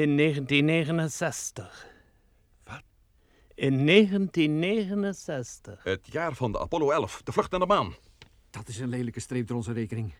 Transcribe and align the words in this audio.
In 0.00 0.16
1969. 0.16 1.86
Wat? 2.64 2.82
In 3.54 3.86
1969. 3.86 5.82
Het 5.84 6.06
jaar 6.12 6.34
van 6.34 6.52
de 6.52 6.58
Apollo 6.58 6.90
11, 6.90 7.20
de 7.24 7.32
vlucht 7.32 7.50
naar 7.50 7.60
de 7.60 7.66
maan. 7.66 7.94
Dat 8.50 8.68
is 8.68 8.78
een 8.78 8.88
lelijke 8.88 9.20
streep 9.20 9.46
door 9.46 9.56
onze 9.56 9.72
rekening. 9.72 10.14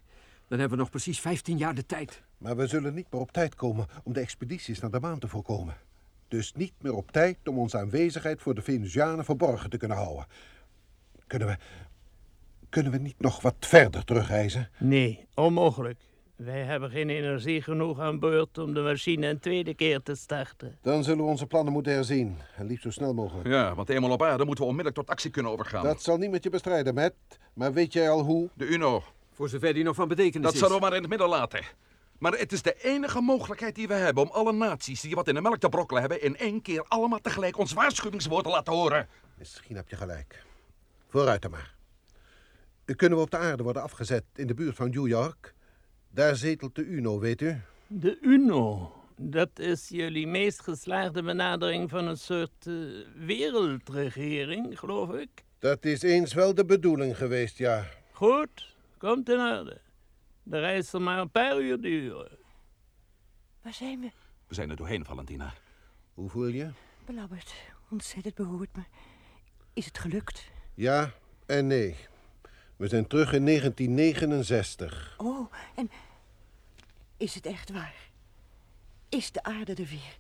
Dan 0.49 0.59
hebben 0.59 0.77
we 0.77 0.83
nog 0.83 0.91
precies 0.91 1.21
15 1.21 1.57
jaar 1.57 1.75
de 1.75 1.87
tijd. 1.87 2.23
Maar 2.39 2.57
we 2.57 2.67
zullen 2.67 2.95
niet 2.95 3.07
meer 3.13 3.21
op 3.21 3.33
tijd 3.33 3.55
komen 3.55 3.87
om 4.05 4.13
de 4.13 4.21
expedities 4.21 4.81
naar 4.81 4.91
de 4.91 5.01
maan 5.01 5.19
te 5.19 5.29
voorkomen. 5.29 5.77
Dus 6.29 6.53
niet 6.53 6.75
meer 6.81 6.95
op 6.95 7.11
tijd 7.11 7.49
om 7.49 7.59
onze 7.59 7.79
aanwezigheid 7.79 8.41
voor 8.43 8.55
de 8.55 8.63
Venusianen 8.63 9.25
verborgen 9.25 9.71
te 9.71 9.77
kunnen 9.77 9.97
houden. 9.97 10.27
Kunnen 11.27 11.49
we. 11.49 11.57
Kunnen 12.69 12.93
we 12.93 12.99
niet 12.99 13.21
nog 13.21 13.41
wat 13.41 13.55
verder 13.59 14.05
terugreizen? 14.05 14.69
Nee, 14.79 15.27
onmogelijk. 15.35 16.01
Wij 16.45 16.63
hebben 16.63 16.91
geen 16.91 17.11
energie 17.11 17.63
genoeg 17.63 17.99
aan 17.99 18.19
boord 18.19 18.59
om 18.59 18.75
de 18.75 18.81
machine 18.81 19.27
een 19.27 19.39
tweede 19.39 19.75
keer 19.75 20.03
te 20.03 20.15
starten. 20.15 20.79
Dan 20.83 21.05
zullen 21.05 21.25
we 21.25 21.31
onze 21.31 21.47
plannen 21.47 21.73
moeten 21.73 21.93
herzien. 21.93 22.39
En 22.57 22.67
liefst 22.67 22.83
zo 22.83 22.91
snel 22.91 23.15
mogelijk. 23.15 23.49
Ja, 23.49 23.75
want 23.75 23.89
eenmaal 23.89 24.11
op 24.11 24.23
aarde 24.23 24.45
moeten 24.45 24.65
we 24.65 24.71
onmiddellijk 24.71 25.07
tot 25.07 25.11
actie 25.15 25.31
kunnen 25.31 25.53
overgaan. 25.53 25.85
Dat 25.85 26.03
zal 26.03 26.17
niet 26.17 26.31
met 26.31 26.43
je 26.43 26.51
bestrijden, 26.51 26.95
Matt. 26.95 27.15
Maar 27.53 27.73
weet 27.73 27.93
jij 27.93 28.11
al 28.11 28.23
hoe? 28.23 28.49
De 28.55 28.67
UNO. 28.67 29.03
Voor 29.33 29.49
zover 29.49 29.75
die 29.75 29.85
nog 29.85 29.95
van 29.95 30.09
betekenis 30.09 30.45
Dat 30.45 30.53
is. 30.53 30.59
zullen 30.59 30.75
we 30.75 30.81
maar 30.81 30.95
in 30.95 31.01
het 31.01 31.09
midden 31.11 31.29
laten. 31.29 31.61
Maar 32.19 32.33
het 32.33 32.53
is 32.53 32.63
de 32.63 32.75
enige 32.83 33.21
mogelijkheid 33.21 33.75
die 33.75 33.89
we 33.89 33.95
hebben 33.95 34.23
om 34.23 34.31
alle 34.31 34.53
naties 34.53 35.01
die 35.01 35.15
wat 35.15 35.29
in 35.29 35.35
de 35.35 35.41
melk 35.41 35.59
te 35.59 35.69
brokkelen 35.69 36.01
hebben... 36.01 36.23
in 36.23 36.37
één 36.37 36.63
keer 36.63 36.85
allemaal 36.89 37.21
tegelijk 37.21 37.59
ons 37.59 37.73
waarschuwingswoord 37.73 38.45
te 38.45 38.51
laten 38.51 38.73
horen. 38.73 39.09
Misschien 39.39 39.77
heb 39.77 39.89
je 39.89 39.97
gelijk. 39.97 40.45
Vooruit 41.09 41.43
dan 41.43 41.51
maar. 41.51 41.75
Kunnen 42.97 43.19
we 43.19 43.25
op 43.25 43.31
de 43.31 43.39
aarde 43.39 43.63
worden 43.63 43.83
afgezet 43.83 44.25
in 44.35 44.47
de 44.47 44.55
buurt 44.55 44.77
van 44.77 44.91
New 44.91 45.07
York? 45.07 45.55
Daar 46.13 46.37
zetelt 46.37 46.75
de 46.75 46.85
UNO, 46.85 47.19
weet 47.19 47.41
u? 47.41 47.61
De 47.87 48.19
UNO. 48.21 48.93
Dat 49.17 49.59
is 49.59 49.89
jullie 49.89 50.27
meest 50.27 50.61
geslaagde 50.61 51.23
benadering 51.23 51.91
van 51.91 52.07
een 52.07 52.17
soort 52.19 52.67
eh, 52.67 52.75
wereldregering, 53.15 54.79
geloof 54.79 55.13
ik. 55.13 55.45
Dat 55.59 55.85
is 55.85 56.03
eens 56.03 56.35
wel 56.35 56.55
de 56.55 56.65
bedoeling 56.65 57.17
geweest, 57.17 57.59
ja. 57.59 57.87
Goed, 58.13 58.77
komt 58.99 59.29
in 59.29 59.39
orde. 59.39 59.81
De 60.43 60.59
reis 60.59 60.91
zal 60.91 61.01
maar 61.01 61.19
een 61.19 61.31
paar 61.31 61.61
uur 61.61 61.81
duren. 61.81 62.39
Waar 63.63 63.75
zijn 63.75 64.01
we? 64.01 64.11
We 64.47 64.55
zijn 64.55 64.71
er 64.71 64.77
doorheen, 64.77 65.05
Valentina. 65.05 65.55
Hoe 66.15 66.29
voel 66.29 66.47
je? 66.47 66.71
Belabberd. 67.07 67.55
Ontzettend 67.91 68.35
beroerd, 68.35 68.77
maar 68.77 68.89
is 69.73 69.85
het 69.85 69.99
gelukt? 69.99 70.51
Ja 70.75 71.13
en 71.47 71.67
nee. 71.67 71.97
We 72.81 72.89
zijn 72.89 73.07
terug 73.07 73.33
in 73.33 73.47
1969. 73.47 75.15
Oh, 75.19 75.53
en 75.75 75.91
is 77.17 77.35
het 77.35 77.47
echt 77.47 77.71
waar? 77.71 77.95
Is 79.09 79.33
de 79.33 79.43
aarde 79.43 79.75
er 79.75 79.89
weer? 79.89 80.19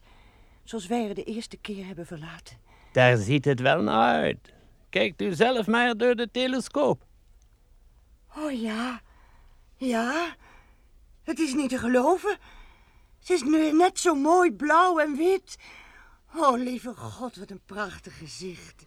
Zoals 0.64 0.86
wij 0.86 1.08
er 1.08 1.14
de 1.14 1.24
eerste 1.24 1.56
keer 1.56 1.86
hebben 1.86 2.06
verlaten. 2.06 2.56
Daar 2.92 3.16
ziet 3.16 3.44
het 3.44 3.60
wel 3.60 3.82
naar 3.82 4.14
uit. 4.14 4.52
Kijkt 4.90 5.22
u 5.22 5.34
zelf 5.34 5.66
maar 5.66 5.96
door 5.96 6.14
de 6.14 6.30
telescoop. 6.30 7.06
Oh 8.36 8.60
ja, 8.60 9.00
ja. 9.76 10.36
Het 11.22 11.38
is 11.38 11.54
niet 11.54 11.68
te 11.70 11.78
geloven. 11.78 12.38
Het 13.18 13.30
is 13.30 13.42
nu 13.42 13.72
net 13.72 13.98
zo 13.98 14.14
mooi 14.14 14.52
blauw 14.52 14.98
en 14.98 15.16
wit. 15.16 15.56
Oh, 16.34 16.58
lieve 16.58 16.94
God, 16.94 17.36
wat 17.36 17.50
een 17.50 17.62
prachtig 17.66 18.18
gezicht. 18.18 18.86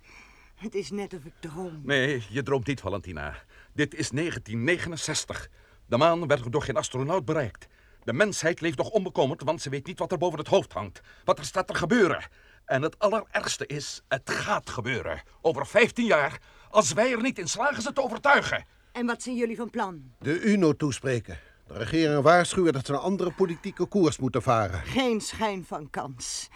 Het 0.56 0.76
is 0.76 0.92
net 0.92 1.14
of 1.14 1.26
ik 1.26 1.34
droom. 1.40 1.82
Nee, 1.84 2.24
je 2.30 2.44
droomt 2.44 2.68
niet, 2.68 2.80
Valentina. 2.80 3.36
Dit 3.74 3.96
is 3.96 4.10
1969. 4.10 5.50
De 5.86 5.98
maan 5.98 6.28
werd 6.28 6.52
door 6.52 6.64
geen 6.64 6.78
astronaut 6.78 7.26
bereikt. 7.26 7.68
De 8.04 8.14
mensheid 8.14 8.62
leeft 8.62 8.78
nog 8.78 8.90
onbekommerd, 8.90 9.44
want 9.44 9.62
ze 9.62 9.70
weet 9.70 9.86
niet 9.86 10.00
wat 10.00 10.12
er 10.12 10.18
boven 10.18 10.40
het 10.40 10.48
hoofd 10.48 10.74
hangt. 10.74 11.02
Wat 11.24 11.40
er 11.40 11.46
staat 11.46 11.68
te 11.68 11.74
gebeuren. 11.76 12.28
En 12.66 12.82
het 12.82 13.00
allerergste 13.00 13.66
is, 13.66 14.02
het 14.08 14.30
gaat 14.30 14.70
gebeuren. 14.70 15.22
Over 15.42 15.68
15 15.68 16.06
jaar, 16.06 16.40
als 16.70 16.94
wij 16.94 17.12
er 17.12 17.22
niet 17.22 17.40
in 17.40 17.48
slagen 17.48 17.82
ze 17.82 17.94
te 17.94 18.04
overtuigen. 18.04 18.66
En 18.92 19.06
wat 19.06 19.22
zijn 19.24 19.36
jullie 19.36 19.56
van 19.56 19.70
plan? 19.70 20.12
De 20.20 20.42
UNO 20.42 20.74
toespreken. 20.74 21.40
De 21.68 21.78
regering 21.78 22.22
waarschuwen 22.22 22.74
dat 22.74 22.86
ze 22.86 22.94
een 22.94 23.00
andere 23.00 23.32
politieke 23.32 23.86
koers 23.86 24.18
moeten 24.18 24.42
varen. 24.42 24.82
Geen 24.86 25.22
schijn 25.22 25.66
van 25.66 25.90
kans. 25.90 26.50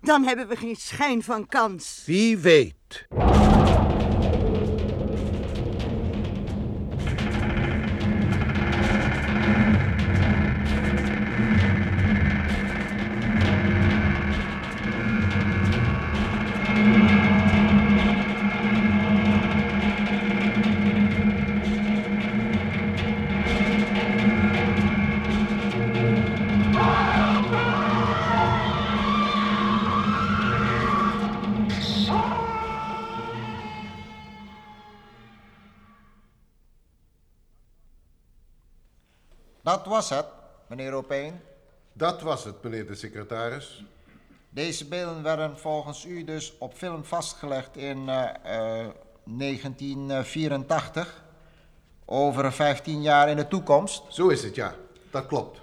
Dan 0.00 0.24
hebben 0.24 0.48
we 0.48 0.56
geen 0.56 0.76
schijn 0.76 1.22
van 1.22 1.46
kans. 1.46 2.02
Wie 2.06 2.38
weet. 2.38 3.06
Was 39.90 40.08
het, 40.08 40.26
meneer 40.66 40.92
Opeen. 40.92 41.40
Dat 41.92 42.20
was 42.20 42.44
het, 42.44 42.62
meneer 42.62 42.86
de 42.86 42.94
secretaris. 42.94 43.84
Deze 44.50 44.84
beelden 44.84 45.22
werden 45.22 45.58
volgens 45.58 46.04
u 46.04 46.24
dus 46.24 46.52
op 46.58 46.74
film 46.76 47.04
vastgelegd 47.04 47.76
in 47.76 48.08
eh, 48.08 48.80
eh, 48.82 48.88
1984. 49.24 51.22
Over 52.04 52.52
15 52.52 53.02
jaar 53.02 53.28
in 53.28 53.36
de 53.36 53.48
toekomst. 53.48 54.02
Zo 54.08 54.28
is 54.28 54.42
het, 54.42 54.54
ja. 54.54 54.74
Dat 55.10 55.26
klopt. 55.26 55.60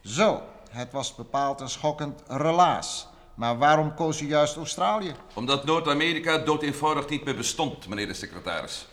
Zo, 0.00 0.42
het 0.70 0.92
was 0.92 1.14
bepaald 1.14 1.60
een 1.60 1.68
schokkend 1.68 2.22
relaas. 2.28 3.06
Maar 3.34 3.58
waarom 3.58 3.94
koos 3.94 4.20
u 4.20 4.28
juist 4.28 4.56
Australië? 4.56 5.14
Omdat 5.34 5.64
Noord-Amerika 5.64 6.38
dood 6.38 6.62
eenvoudig 6.62 7.08
niet 7.08 7.24
meer 7.24 7.36
bestond, 7.36 7.88
meneer 7.88 8.06
de 8.06 8.14
secretaris. 8.14 8.86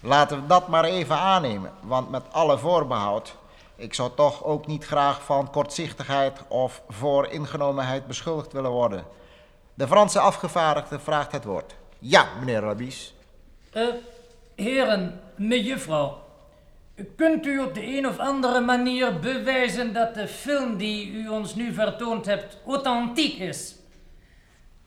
Laten 0.00 0.40
we 0.40 0.46
dat 0.46 0.68
maar 0.68 0.84
even 0.84 1.16
aannemen, 1.16 1.72
want 1.82 2.10
met 2.10 2.22
alle 2.32 2.58
voorbehoud. 2.58 3.36
Ik 3.76 3.94
zou 3.94 4.10
toch 4.16 4.44
ook 4.44 4.66
niet 4.66 4.84
graag 4.84 5.24
van 5.24 5.50
kortzichtigheid 5.50 6.40
of 6.48 6.82
vooringenomenheid 6.88 8.06
beschuldigd 8.06 8.52
willen 8.52 8.70
worden. 8.70 9.04
De 9.74 9.86
Franse 9.86 10.18
afgevaardigde 10.18 10.98
vraagt 10.98 11.32
het 11.32 11.44
woord. 11.44 11.74
Ja, 11.98 12.28
meneer 12.38 12.60
Rabies. 12.60 13.14
Eh, 13.72 13.86
heren, 14.54 15.20
mejuffrouw. 15.36 16.20
Kunt 17.16 17.46
u 17.46 17.58
op 17.58 17.74
de 17.74 17.86
een 17.96 18.06
of 18.06 18.18
andere 18.18 18.60
manier 18.60 19.18
bewijzen 19.18 19.92
dat 19.92 20.14
de 20.14 20.28
film 20.28 20.76
die 20.76 21.12
u 21.12 21.28
ons 21.28 21.54
nu 21.54 21.72
vertoond 21.72 22.26
hebt 22.26 22.58
authentiek 22.66 23.38
is? 23.38 23.74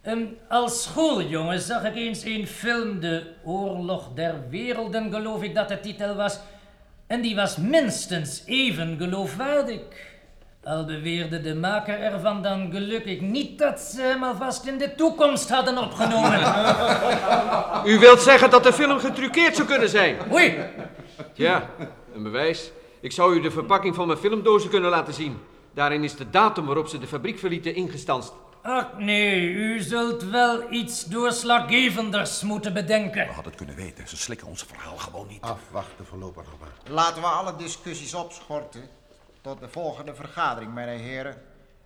Ehm, 0.02 0.26
als 0.50 0.84
schooljongen 0.84 1.60
zag 1.60 1.84
ik 1.84 1.96
eens 1.96 2.24
een 2.24 2.48
film, 2.48 3.00
De 3.00 3.34
Oorlog 3.44 4.10
der 4.14 4.50
Werelden, 4.50 5.12
geloof 5.12 5.44
ik 5.44 5.56
dat 5.56 5.68
de 5.68 5.80
titel 5.80 6.16
was. 6.16 6.40
En 7.08 7.22
die 7.22 7.36
was 7.36 7.58
minstens 7.58 8.44
even 8.46 8.98
geloofwaardig. 9.00 9.80
Al 10.64 10.86
beweerde 10.86 11.42
de 11.42 11.56
maker 11.56 12.00
ervan 12.00 12.42
dan 12.42 12.72
gelukkig 12.72 13.22
niet 13.22 13.60
dat 13.60 13.80
ze 13.80 14.02
hem 14.02 14.24
alvast 14.24 14.66
in 14.66 14.78
de 14.78 14.96
toekomst 14.96 15.50
hadden 15.50 15.78
opgenomen. 15.78 16.40
U 17.94 18.00
wilt 18.00 18.22
zeggen 18.22 18.50
dat 18.50 18.64
de 18.64 18.74
film 18.74 19.00
getruckeerd 19.00 19.56
zou 19.56 19.68
kunnen 19.68 19.90
zijn? 19.90 20.18
Oei, 20.32 20.58
Ja, 21.34 21.70
een 22.16 22.24
bewijs. 22.24 22.72
Ik 23.00 23.12
zou 23.12 23.36
u 23.36 23.42
de 23.42 23.52
verpakking 23.52 23.96
van 23.96 24.08
mijn 24.08 24.20
filmdozen 24.20 24.70
kunnen 24.70 24.90
laten 24.90 25.14
zien. 25.14 25.38
Daarin 25.74 26.04
is 26.04 26.16
de 26.16 26.30
datum 26.30 26.66
waarop 26.66 26.88
ze 26.88 27.00
de 27.00 27.08
fabriek 27.08 27.40
verlieten 27.40 27.76
ingestanst. 27.76 28.34
Ach 28.66 28.98
nee, 28.98 29.42
u 29.42 29.82
zult 29.82 30.24
wel 30.24 30.72
iets 30.72 31.06
doorslaggevenders 31.06 32.42
moeten 32.42 32.74
bedenken. 32.74 33.28
We 33.28 33.34
hadden 33.34 33.46
het 33.46 33.56
kunnen 33.56 33.76
weten. 33.76 34.08
Ze 34.08 34.18
slikken 34.18 34.48
ons 34.48 34.64
verhaal 34.64 34.98
gewoon 34.98 35.28
niet. 35.28 35.42
Afwachten 35.42 36.06
voorlopig 36.06 36.44
nog 36.46 36.60
maar. 36.60 36.94
Laten 36.94 37.22
we 37.22 37.28
alle 37.28 37.56
discussies 37.56 38.14
opschorten 38.14 38.82
tot 39.42 39.60
de 39.60 39.70
volgende 39.70 40.16
vergadering, 40.16 40.74
mijn 40.74 41.00
heren. 41.00 41.36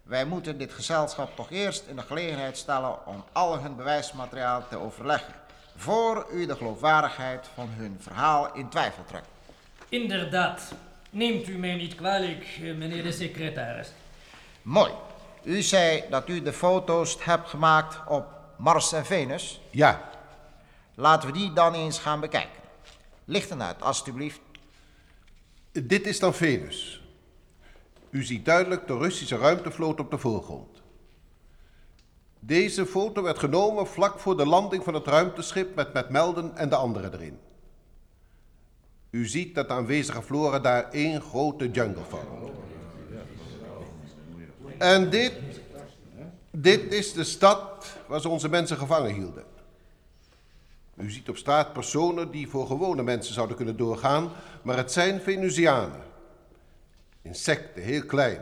Wij 0.03 0.25
moeten 0.25 0.57
dit 0.57 0.73
gezelschap 0.73 1.35
toch 1.35 1.51
eerst 1.51 1.87
in 1.87 1.95
de 1.95 2.01
gelegenheid 2.01 2.57
stellen 2.57 3.07
om 3.07 3.23
al 3.31 3.59
hun 3.59 3.75
bewijsmateriaal 3.75 4.67
te 4.69 4.77
overleggen. 4.77 5.33
Voor 5.75 6.27
u 6.31 6.45
de 6.45 6.55
geloofwaardigheid 6.55 7.47
van 7.53 7.69
hun 7.69 7.97
verhaal 7.99 8.53
in 8.53 8.69
twijfel 8.69 9.03
trekt. 9.05 9.27
Inderdaad. 9.89 10.73
Neemt 11.09 11.47
u 11.47 11.57
mij 11.57 11.75
niet 11.75 11.95
kwalijk, 11.95 12.59
eh, 12.61 12.75
meneer 12.75 13.03
de 13.03 13.11
secretaris. 13.11 13.91
Mooi. 14.61 14.91
U 15.43 15.61
zei 15.61 16.03
dat 16.09 16.29
u 16.29 16.41
de 16.41 16.53
foto's 16.53 17.23
hebt 17.23 17.49
gemaakt 17.49 18.07
op 18.07 18.25
Mars 18.57 18.93
en 18.93 19.05
Venus. 19.05 19.61
Ja, 19.69 20.09
Laten 20.99 21.27
we 21.27 21.37
die 21.37 21.53
dan 21.53 21.73
eens 21.73 21.99
gaan 21.99 22.19
bekijken. 22.19 22.61
Lichten 23.25 23.63
uit, 23.63 23.81
alstublieft. 23.81 24.39
dit 25.71 26.07
is 26.07 26.19
dan 26.19 26.33
Venus. 26.33 27.03
U 28.09 28.23
ziet 28.23 28.45
duidelijk 28.45 28.87
de 28.87 28.97
Russische 28.97 29.37
ruimtevloot 29.37 29.99
op 29.99 30.11
de 30.11 30.17
voorgrond. 30.17 30.81
Deze 32.39 32.85
foto 32.85 33.21
werd 33.21 33.39
genomen 33.39 33.87
vlak 33.87 34.19
voor 34.19 34.37
de 34.37 34.45
landing 34.45 34.83
van 34.83 34.93
het 34.93 35.07
ruimteschip 35.07 35.75
met 35.75 35.93
Matt 35.93 36.09
Melden 36.09 36.57
en 36.57 36.69
de 36.69 36.75
anderen 36.75 37.13
erin. 37.13 37.39
U 39.09 39.27
ziet 39.27 39.55
dat 39.55 39.67
de 39.67 39.73
aanwezige 39.73 40.21
Flora 40.21 40.59
daar 40.59 40.89
één 40.91 41.21
grote 41.21 41.71
jungle 41.71 42.03
vormt. 42.09 42.51
En 44.79 45.09
dit, 45.09 45.33
dit 46.51 46.93
is 46.93 47.13
de 47.13 47.23
stad 47.23 47.85
waar 48.07 48.21
ze 48.21 48.29
onze 48.29 48.49
mensen 48.49 48.77
gevangen 48.77 49.13
hielden. 49.13 49.43
U 50.95 51.11
ziet 51.11 51.29
op 51.29 51.37
straat 51.37 51.73
personen 51.73 52.31
die 52.31 52.49
voor 52.49 52.67
gewone 52.67 53.03
mensen 53.03 53.33
zouden 53.33 53.55
kunnen 53.55 53.77
doorgaan, 53.77 54.31
maar 54.61 54.77
het 54.77 54.91
zijn 54.91 55.21
Venusianen. 55.21 56.01
Insecten, 57.21 57.83
heel 57.83 58.05
klein, 58.05 58.41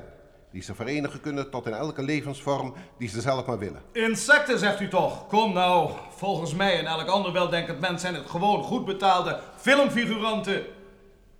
die 0.51 0.61
ze 0.61 0.75
verenigen 0.75 1.21
kunnen 1.21 1.49
tot 1.49 1.65
in 1.65 1.73
elke 1.73 2.01
levensvorm 2.01 2.73
die 2.97 3.09
ze 3.09 3.21
zelf 3.21 3.45
maar 3.45 3.59
willen. 3.59 3.81
Insecten, 3.91 4.59
zegt 4.59 4.79
u 4.79 4.87
toch? 4.87 5.27
Kom 5.27 5.53
nou, 5.53 5.91
volgens 6.15 6.53
mij 6.53 6.79
en 6.79 6.85
elk 6.85 7.07
ander 7.07 7.31
weldenkend 7.31 7.79
mens 7.79 8.01
zijn 8.01 8.15
het 8.15 8.29
gewoon 8.29 8.63
goed 8.63 8.85
betaalde 8.85 9.39
filmfiguranten. 9.57 10.65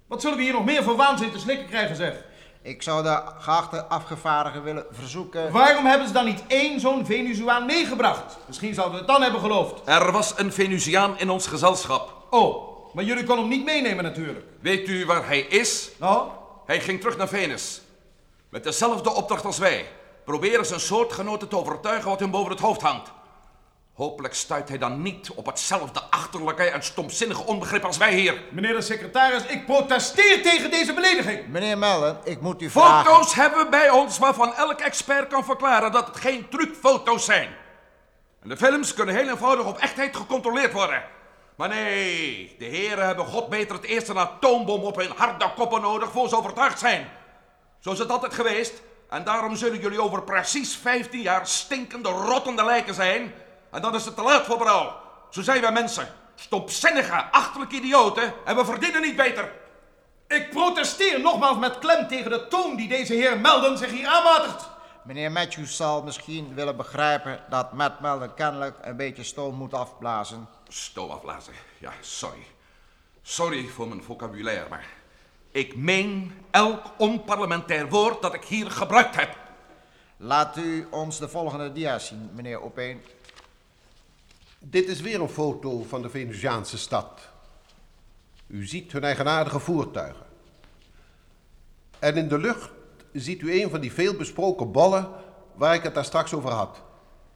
Wat 0.08 0.22
zullen 0.22 0.38
we 0.38 0.44
hier 0.44 0.54
nog 0.54 0.66
meer 0.66 0.84
voor 0.84 0.96
waanzin 0.96 1.32
te 1.32 1.40
slikken 1.40 1.68
krijgen, 1.68 1.96
zeg? 1.96 2.26
Ik 2.68 2.82
zou 2.82 3.04
de 3.04 3.22
geachte 3.40 3.86
afgevaardigen 3.86 4.64
willen 4.64 4.86
verzoeken... 4.92 5.52
Waarom 5.52 5.86
hebben 5.86 6.08
ze 6.08 6.14
dan 6.14 6.26
niet 6.26 6.44
één 6.48 6.80
zo'n 6.80 7.06
Venusiaan 7.06 7.66
meegebracht? 7.66 8.38
Misschien 8.46 8.74
zouden 8.74 8.94
we 8.94 9.00
het 9.00 9.08
dan 9.08 9.22
hebben 9.22 9.42
geloofd. 9.42 9.82
Er 9.86 10.12
was 10.12 10.34
een 10.38 10.54
Venusiaan 10.54 11.20
in 11.20 11.30
ons 11.30 11.48
gezelschap. 11.48 12.28
Oh, 12.30 12.68
maar 12.94 13.04
jullie 13.04 13.24
konden 13.24 13.46
hem 13.46 13.58
niet 13.58 13.66
meenemen 13.66 14.04
natuurlijk. 14.04 14.46
Weet 14.60 14.88
u 14.88 15.06
waar 15.06 15.28
hij 15.28 15.40
is? 15.40 15.90
Nou? 16.00 16.28
Hij 16.66 16.80
ging 16.80 17.00
terug 17.00 17.18
naar 17.18 17.28
Venus. 17.28 17.82
Met 18.50 18.64
dezelfde 18.64 19.14
opdracht 19.14 19.46
als 19.46 19.58
wij. 19.58 19.86
Proberen 20.26 20.66
zijn 20.66 20.80
soortgenoten 20.80 21.48
te 21.48 21.58
overtuigen 21.58 22.10
wat 22.10 22.20
hun 22.20 22.32
boven 22.32 22.52
het 22.52 22.60
hoofd 22.60 22.82
hangt. 22.82 23.12
Hopelijk 23.98 24.34
stuit 24.34 24.70
hij 24.70 24.78
dan 24.78 25.02
niet 25.02 25.32
op 25.36 25.46
hetzelfde 25.46 26.02
achterlijke 26.10 26.64
en 26.64 26.84
stomzinnige 26.84 27.46
onbegrip 27.46 27.86
als 27.86 27.98
wij 27.98 28.14
hier. 28.14 28.44
Meneer 28.52 28.74
de 28.74 28.82
secretaris, 28.82 29.46
ik 29.46 29.66
protesteer 29.66 30.42
tegen 30.42 30.72
deze 30.72 30.94
belediging. 30.94 31.48
Meneer 31.48 31.78
Melden, 31.78 32.18
ik 32.24 32.42
moet 32.42 32.62
u 32.62 32.70
vragen... 32.70 33.12
Foto's 33.12 33.34
hebben 33.34 33.64
we 33.64 33.70
bij 33.70 33.90
ons 33.90 34.18
waarvan 34.18 34.54
elk 34.54 34.80
expert 34.80 35.28
kan 35.28 35.46
verklaren 35.46 35.92
dat 35.92 36.08
het 36.08 36.18
geen 36.18 36.50
trucfoto's 36.50 37.26
zijn. 37.26 37.50
En 38.42 38.50
de 38.50 38.58
films 38.58 38.94
kunnen 38.94 39.16
heel 39.16 39.30
eenvoudig 39.30 39.66
op 39.66 39.78
echtheid 39.78 40.16
gecontroleerd 40.16 40.74
worden. 40.74 41.04
Maar 41.56 41.70
nee, 41.70 42.56
de 42.60 42.66
heren 42.66 43.06
hebben 43.06 43.26
god 43.26 43.50
beter 43.50 43.76
het 43.76 43.86
eerste 43.86 44.12
een 44.12 44.18
atoombom 44.18 44.84
op 44.84 44.96
hun 44.96 45.12
harde 45.16 45.54
koppen 45.56 45.82
nodig 45.82 46.12
voor 46.12 46.30
ze 46.30 46.38
overtuigd 46.38 46.80
zijn. 46.80 47.10
Zo 47.80 47.92
is 47.92 48.00
het 48.00 48.12
altijd 48.12 48.34
geweest. 48.34 48.74
En 49.10 49.24
daarom 49.24 49.56
zullen 49.56 49.80
jullie 49.80 50.02
over 50.02 50.24
precies 50.24 50.76
15 50.76 51.22
jaar 51.22 51.48
stinkende, 51.48 52.10
rottende 52.10 52.66
lijken 52.66 52.94
zijn. 52.94 53.34
En 53.72 53.82
dan 53.82 53.96
is 53.96 54.06
het 54.06 54.16
te 54.16 54.22
laat 54.22 54.46
voor 54.46 54.58
berouw. 54.58 54.96
Zo 55.30 55.42
zijn 55.42 55.62
wij 55.62 55.72
mensen. 55.72 56.08
Stopzinnige, 56.36 57.32
achterlijke 57.32 57.76
idioten. 57.76 58.34
En 58.46 58.56
we 58.56 58.66
verdienen 58.66 59.02
niet 59.02 59.16
beter. 59.16 59.52
Ik 60.28 60.50
protesteer 60.50 61.20
nogmaals 61.20 61.58
met 61.58 61.80
klem 61.80 62.08
tegen 62.08 62.32
de 62.32 62.48
toon 62.48 62.76
die 62.76 62.88
deze 62.88 63.14
heer 63.14 63.40
Melden 63.40 63.78
zich 63.78 63.92
hier 63.92 64.08
aanmatigt. 64.08 64.70
Meneer 65.04 65.32
Matthews 65.32 65.76
zal 65.76 66.04
misschien 66.04 66.54
willen 66.54 66.78
begrijpen 66.78 67.40
dat 67.50 67.74
Matt 67.74 68.00
Melden 68.00 68.34
kennelijk 68.34 68.78
een 68.82 68.96
beetje 68.96 69.24
stoom 69.24 69.56
moet 69.56 69.74
afblazen. 69.74 70.48
Stoom 70.68 71.10
afblazen, 71.10 71.54
ja, 71.78 71.92
sorry. 72.02 72.46
Sorry 73.22 73.68
voor 73.68 73.88
mijn 73.88 74.04
vocabulaire, 74.04 74.70
maar 74.70 74.86
ik 75.52 75.76
meen 75.76 76.46
elk 76.52 76.82
onparlementair 76.98 77.90
woord 77.90 78.22
dat 78.22 78.34
ik 78.34 78.44
hier 78.44 78.72
gebruikt 78.72 79.16
heb. 79.16 79.38
Laat 80.18 80.58
u 80.58 80.88
ons 80.92 81.20
de 81.20 81.30
volgende 81.30 81.72
dia 81.72 82.00
zien, 82.00 82.30
meneer 82.34 82.62
Opeen. 82.62 83.04
Dit 84.60 84.88
is 84.88 85.02
weer 85.02 85.22
een 85.22 85.30
foto 85.30 85.84
van 85.84 86.02
de 86.02 86.10
Venusiaanse 86.10 86.78
stad. 86.78 87.30
U 88.48 88.66
ziet 88.66 88.92
hun 88.92 89.04
eigenaardige 89.04 89.60
voertuigen. 89.60 90.26
En 92.00 92.16
in 92.16 92.28
de 92.28 92.38
lucht 92.38 92.70
ziet 93.14 93.42
u 93.42 93.62
een 93.62 93.70
van 93.70 93.80
die 93.82 93.94
veelbesproken 93.94 94.72
ballen 94.72 95.10
waar 95.56 95.76
ik 95.76 95.84
het 95.84 95.94
daar 95.94 96.06
straks 96.06 96.34
over 96.34 96.50
had. 96.50 96.82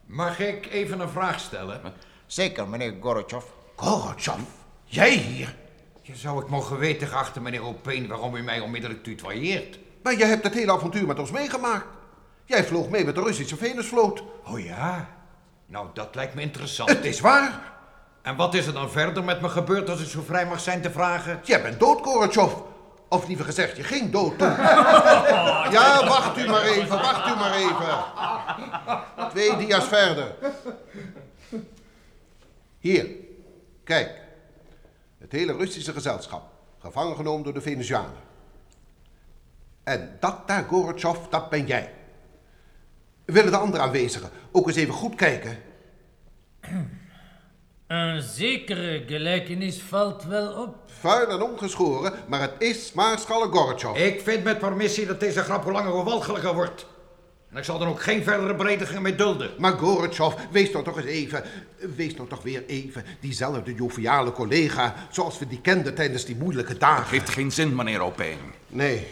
Mag 0.05 0.39
ik 0.39 0.65
even 0.65 0.99
een 0.99 1.09
vraag 1.09 1.39
stellen? 1.39 1.81
Zeker, 2.25 2.67
meneer 2.67 2.95
Gorbachev. 3.01 3.45
Gorbachev? 3.75 4.41
Jij 4.83 5.15
hier? 5.15 5.55
Je 6.01 6.15
zou 6.15 6.41
ik 6.41 6.49
mogen 6.49 6.77
weten, 6.77 7.07
geachte 7.07 7.41
meneer 7.41 7.63
Opeen, 7.63 8.07
waarom 8.07 8.35
u 8.35 8.41
mij 8.41 8.59
onmiddellijk 8.59 9.03
tutoyeert. 9.03 9.79
Maar 10.03 10.15
jij 10.15 10.27
hebt 10.27 10.43
het 10.43 10.53
hele 10.53 10.71
avontuur 10.71 11.07
met 11.07 11.19
ons 11.19 11.31
meegemaakt. 11.31 11.87
Jij 12.45 12.65
vloog 12.65 12.89
mee 12.89 13.05
met 13.05 13.15
de 13.15 13.21
Russische 13.21 13.57
Venusvloot. 13.57 14.23
Oh 14.45 14.59
ja? 14.59 15.20
Nou, 15.71 15.87
dat 15.93 16.15
lijkt 16.15 16.33
me 16.33 16.41
interessant. 16.41 16.89
Het 16.89 17.05
is 17.05 17.19
waar. 17.19 17.71
En 18.21 18.35
wat 18.35 18.53
is 18.53 18.67
er 18.67 18.73
dan 18.73 18.91
verder 18.91 19.23
met 19.23 19.41
me 19.41 19.49
gebeurd 19.49 19.89
als 19.89 20.01
ik 20.01 20.07
zo 20.07 20.21
vrij 20.21 20.45
mag 20.45 20.59
zijn 20.59 20.81
te 20.81 20.91
vragen? 20.91 21.39
Jij 21.43 21.61
bent 21.61 21.79
dood, 21.79 22.01
Gorbachev. 22.01 22.53
Of 23.09 23.27
liever 23.27 23.45
gezegd, 23.45 23.77
je 23.77 23.83
ging 23.83 24.11
dood 24.11 24.37
toen. 24.37 24.49
ja, 25.77 26.07
wacht 26.07 26.37
u 26.37 26.47
maar 26.47 26.63
even, 26.63 26.89
wacht 26.89 27.27
u 27.27 27.35
maar 27.35 27.53
even. 27.53 28.03
Twee 29.29 29.57
dia's 29.57 29.87
verder. 29.87 30.35
Hier, 32.79 33.07
kijk. 33.83 34.21
Het 35.17 35.31
hele 35.31 35.53
Russische 35.53 35.93
gezelschap, 35.93 36.43
gevangen 36.79 37.15
genomen 37.15 37.43
door 37.43 37.53
de 37.53 37.61
Venezianen. 37.61 38.29
En 39.83 40.17
dat 40.19 40.47
daar, 40.47 40.63
Gorbachev, 40.63 41.17
dat 41.29 41.49
ben 41.49 41.65
jij. 41.65 41.93
Willen 43.25 43.51
de 43.51 43.57
andere 43.57 43.83
aanwezigen 43.83 44.29
ook 44.51 44.67
eens 44.67 44.77
even 44.77 44.93
goed 44.93 45.15
kijken? 45.15 45.57
Een 47.87 48.21
zekere 48.21 49.03
gelijkenis 49.07 49.81
valt 49.81 50.23
wel 50.23 50.63
op. 50.63 50.75
Vuil 50.99 51.27
en 51.27 51.41
ongeschoren, 51.41 52.13
maar 52.27 52.41
het 52.41 52.53
is 52.57 52.93
Maarschalk 52.93 53.55
Gorbachev. 53.55 53.97
Ik 53.97 54.21
vind 54.21 54.43
met 54.43 54.59
permissie 54.59 55.05
dat 55.05 55.19
deze 55.19 55.41
grap 55.41 55.63
hoe 55.63 55.71
langer 55.71 55.91
hoe 55.91 56.03
walgelijker 56.03 56.53
wordt. 56.53 56.85
En 57.49 57.57
ik 57.57 57.63
zal 57.63 57.79
dan 57.79 57.87
ook 57.87 58.01
geen 58.01 58.23
verdere 58.23 58.55
beledigingen 58.55 59.01
mee 59.01 59.15
dulden. 59.15 59.51
Maar 59.57 59.71
Gorbachev, 59.71 60.33
wees 60.51 60.71
nou 60.71 60.83
toch 60.83 60.97
eens 60.97 61.05
even, 61.05 61.43
wees 61.95 62.15
nou 62.15 62.29
toch 62.29 62.43
weer 62.43 62.65
even 62.65 63.05
diezelfde 63.19 63.73
joviale 63.73 64.31
collega 64.31 64.95
zoals 65.09 65.39
we 65.39 65.47
die 65.47 65.61
kenden 65.61 65.95
tijdens 65.95 66.25
die 66.25 66.35
moeilijke 66.35 66.77
dagen. 66.77 67.09
Heeft 67.09 67.29
geen 67.29 67.51
zin, 67.51 67.75
meneer 67.75 68.01
Opeen. 68.01 68.39
Nee, 68.67 69.07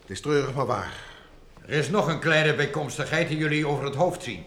het 0.00 0.10
is 0.10 0.20
treurig 0.20 0.54
maar 0.54 0.66
waar. 0.66 1.07
Er 1.68 1.74
is 1.74 1.90
nog 1.90 2.06
een 2.06 2.20
kleine 2.20 2.54
bijkomstigheid 2.54 3.28
die 3.28 3.36
jullie 3.36 3.66
over 3.66 3.84
het 3.84 3.94
hoofd 3.94 4.22
zien. 4.22 4.44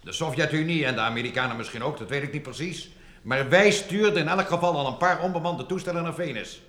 De 0.00 0.12
Sovjet-Unie 0.12 0.84
en 0.84 0.94
de 0.94 1.00
Amerikanen 1.00 1.56
misschien 1.56 1.82
ook, 1.82 1.98
dat 1.98 2.08
weet 2.08 2.22
ik 2.22 2.32
niet 2.32 2.42
precies. 2.42 2.90
Maar 3.22 3.48
wij 3.48 3.70
stuurden 3.70 4.22
in 4.22 4.28
elk 4.28 4.48
geval 4.48 4.76
al 4.76 4.86
een 4.86 4.96
paar 4.96 5.20
onbemande 5.20 5.66
toestellen 5.66 6.02
naar 6.02 6.14
Venus. 6.14 6.62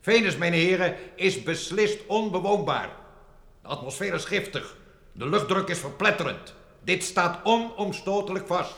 Venus, 0.00 0.36
mijn 0.36 0.52
heren, 0.52 0.94
is 1.14 1.42
beslist 1.42 1.98
onbewoonbaar. 2.06 2.88
De 3.62 3.68
atmosfeer 3.68 4.14
is 4.14 4.24
giftig. 4.24 4.76
De 5.12 5.28
luchtdruk 5.28 5.68
is 5.68 5.78
verpletterend. 5.78 6.54
Dit 6.84 7.02
staat 7.02 7.40
onomstotelijk 7.42 8.46
vast. 8.46 8.74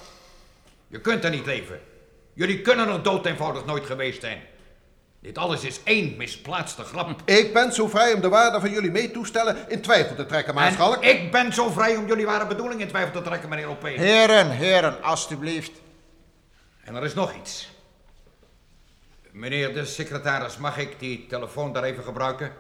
Je 0.88 1.00
kunt 1.00 1.24
er 1.24 1.30
niet 1.30 1.46
leven. 1.46 1.80
Jullie 2.34 2.60
kunnen 2.60 2.88
er 2.88 3.02
dood 3.02 3.26
eenvoudig 3.26 3.64
nooit 3.64 3.86
geweest 3.86 4.20
zijn. 4.20 4.42
Dit 5.24 5.38
alles 5.38 5.64
is 5.64 5.82
één 5.82 6.16
misplaatste 6.16 6.82
grap. 6.82 7.22
Ik 7.24 7.52
ben 7.52 7.72
zo 7.72 7.88
vrij 7.88 8.12
om 8.12 8.20
de 8.20 8.28
waarde 8.28 8.60
van 8.60 8.70
jullie 8.70 8.90
meetoestellen 8.90 9.56
in 9.68 9.80
twijfel 9.80 10.16
te 10.16 10.26
trekken, 10.26 10.54
Maarschalk. 10.54 11.02
En 11.02 11.10
ik 11.10 11.32
ben 11.32 11.52
zo 11.52 11.68
vrij 11.70 11.96
om 11.96 12.06
jullie 12.06 12.26
ware 12.26 12.46
bedoeling 12.46 12.80
in 12.80 12.88
twijfel 12.88 13.12
te 13.12 13.22
trekken, 13.22 13.48
meneer 13.48 13.66
Opeen. 13.66 13.98
Heren, 13.98 14.50
heren, 14.50 15.02
alstublieft. 15.02 15.70
En 16.82 16.94
er 16.94 17.04
is 17.04 17.14
nog 17.14 17.34
iets. 17.34 17.70
Meneer 19.30 19.74
de 19.74 19.84
secretaris, 19.84 20.56
mag 20.56 20.78
ik 20.78 20.98
die 20.98 21.26
telefoon 21.26 21.72
daar 21.72 21.84
even 21.84 22.04
gebruiken? 22.04 22.52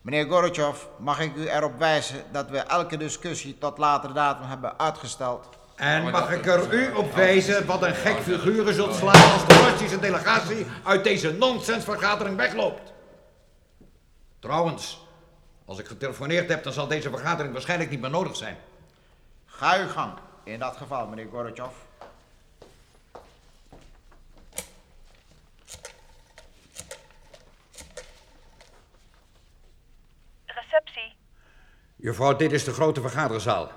Meneer 0.00 0.26
Gorbachev, 0.26 0.84
mag 0.98 1.20
ik 1.20 1.36
u 1.36 1.48
erop 1.48 1.78
wijzen 1.78 2.22
dat 2.32 2.50
we 2.50 2.58
elke 2.58 2.96
discussie 2.96 3.58
tot 3.58 3.78
later 3.78 4.14
datum 4.14 4.48
hebben 4.48 4.78
uitgesteld? 4.78 5.57
En 5.78 6.10
mag 6.10 6.32
ik 6.32 6.46
er 6.46 6.74
u 6.74 6.92
op 6.92 7.14
wijzen 7.14 7.66
wat 7.66 7.82
een 7.82 7.94
gek 7.94 8.18
figuur 8.18 8.68
u 8.68 8.72
zult 8.72 8.94
slaan 8.94 9.32
als 9.32 9.46
de 9.46 9.68
Russische 9.70 9.98
delegatie 9.98 10.66
uit 10.84 11.04
deze 11.04 11.32
nonsensvergadering 11.32 12.36
wegloopt? 12.36 12.92
Trouwens, 14.38 15.06
als 15.64 15.78
ik 15.78 15.86
getelefoneerd 15.86 16.48
heb, 16.48 16.62
dan 16.62 16.72
zal 16.72 16.86
deze 16.86 17.10
vergadering 17.10 17.52
waarschijnlijk 17.52 17.90
niet 17.90 18.00
meer 18.00 18.10
nodig 18.10 18.36
zijn. 18.36 18.56
Ga 19.46 19.78
uw 19.78 19.88
gang, 19.88 20.12
in 20.44 20.58
dat 20.58 20.76
geval, 20.76 21.06
meneer 21.06 21.28
Gorbachev. 21.30 21.72
Receptie. 30.46 31.16
Juffrouw, 31.96 32.36
dit 32.36 32.52
is 32.52 32.64
de 32.64 32.72
grote 32.72 33.00
vergaderzaal. 33.00 33.70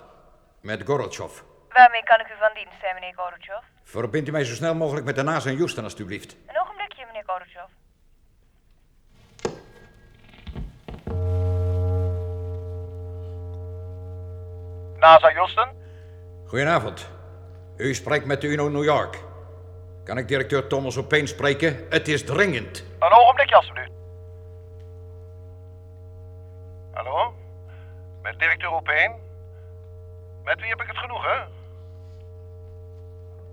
Met 0.62 0.84
Gorbachev. 0.86 1.42
Waarmee 1.74 2.04
kan 2.04 2.20
ik 2.20 2.28
u 2.28 2.38
van 2.40 2.50
dienst 2.54 2.80
zijn, 2.80 2.94
meneer 2.94 3.14
Gorbachev? 3.16 3.64
Verbindt 3.84 4.30
u 4.30 4.32
mij 4.32 4.44
zo 4.44 4.54
snel 4.54 4.76
mogelijk 4.76 5.06
met 5.06 5.16
de 5.16 5.24
NASA 5.24 5.50
in 5.50 5.58
Houston, 5.58 5.84
alstublieft. 5.84 6.36
Een 6.48 6.60
ogenblikje, 6.62 7.06
meneer 7.06 7.24
Gorbachev. 7.26 7.70
NASA 15.00 15.32
Houston? 15.34 15.70
Goedenavond. 16.48 17.10
U 17.78 17.94
spreekt 17.94 18.26
met 18.26 18.42
de 18.42 18.48
UNO 18.48 18.70
New 18.70 18.84
York. 18.84 19.24
Kan 20.04 20.18
ik 20.18 20.28
directeur 20.28 20.68
Thomas 20.68 20.98
Opeen 20.98 21.28
spreken? 21.28 21.86
Het 21.90 22.08
is 22.08 22.26
dringend. 22.26 22.86
Een 23.00 23.12
ogenblikje, 23.12 23.56
alstublieft. 23.56 23.92
Hallo? 26.94 27.34
Met 28.22 28.40
directeur 28.40 28.72
Opeen? 28.72 29.12
Met 30.44 30.60
wie 30.60 30.70
heb 30.70 30.82
ik 30.82 30.88
het 30.88 30.98
genoegen? 30.98 31.60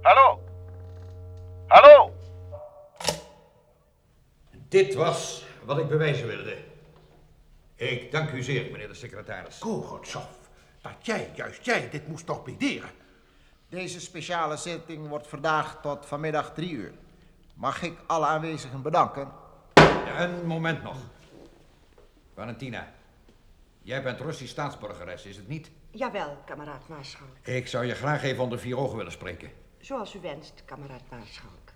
Hallo? 0.02 0.42
Hallo? 1.66 2.12
Dit 4.68 4.94
was 4.94 5.44
wat 5.64 5.78
ik 5.78 5.88
bewijzen 5.88 6.26
wilde. 6.26 6.56
Ik 7.74 8.12
dank 8.12 8.30
u 8.30 8.42
zeer, 8.42 8.70
meneer 8.70 8.88
de 8.88 8.94
secretaris. 8.94 9.58
Gorbachev, 9.60 10.24
dat 10.80 10.92
jij, 11.02 11.30
juist 11.34 11.64
jij, 11.64 11.90
dit 11.90 12.08
moest 12.08 12.26
torpederen. 12.26 12.90
Deze 13.68 14.00
speciale 14.00 14.56
zitting 14.56 15.08
wordt 15.08 15.26
vandaag 15.26 15.80
tot 15.82 16.06
vanmiddag 16.06 16.54
drie 16.54 16.70
uur. 16.70 16.92
Mag 17.54 17.82
ik 17.82 17.98
alle 18.06 18.26
aanwezigen 18.26 18.82
bedanken? 18.82 19.32
Ja, 19.74 20.20
een 20.24 20.46
moment 20.46 20.82
nog. 20.82 20.96
Valentina, 22.34 22.92
jij 23.82 24.02
bent 24.02 24.20
Russisch 24.20 24.52
staatsburgeres, 24.52 25.24
is 25.24 25.36
het 25.36 25.48
niet? 25.48 25.70
Jawel, 25.90 26.36
kameraad 26.44 26.88
Maarschalk. 26.88 27.36
Ik 27.42 27.68
zou 27.68 27.84
je 27.84 27.94
graag 27.94 28.22
even 28.22 28.42
onder 28.42 28.58
vier 28.58 28.76
ogen 28.76 28.96
willen 28.96 29.12
spreken. 29.12 29.50
Zoals 29.80 30.14
u 30.14 30.20
wenst, 30.20 30.62
kameraad 30.64 31.02
Maarschalk. 31.10 31.67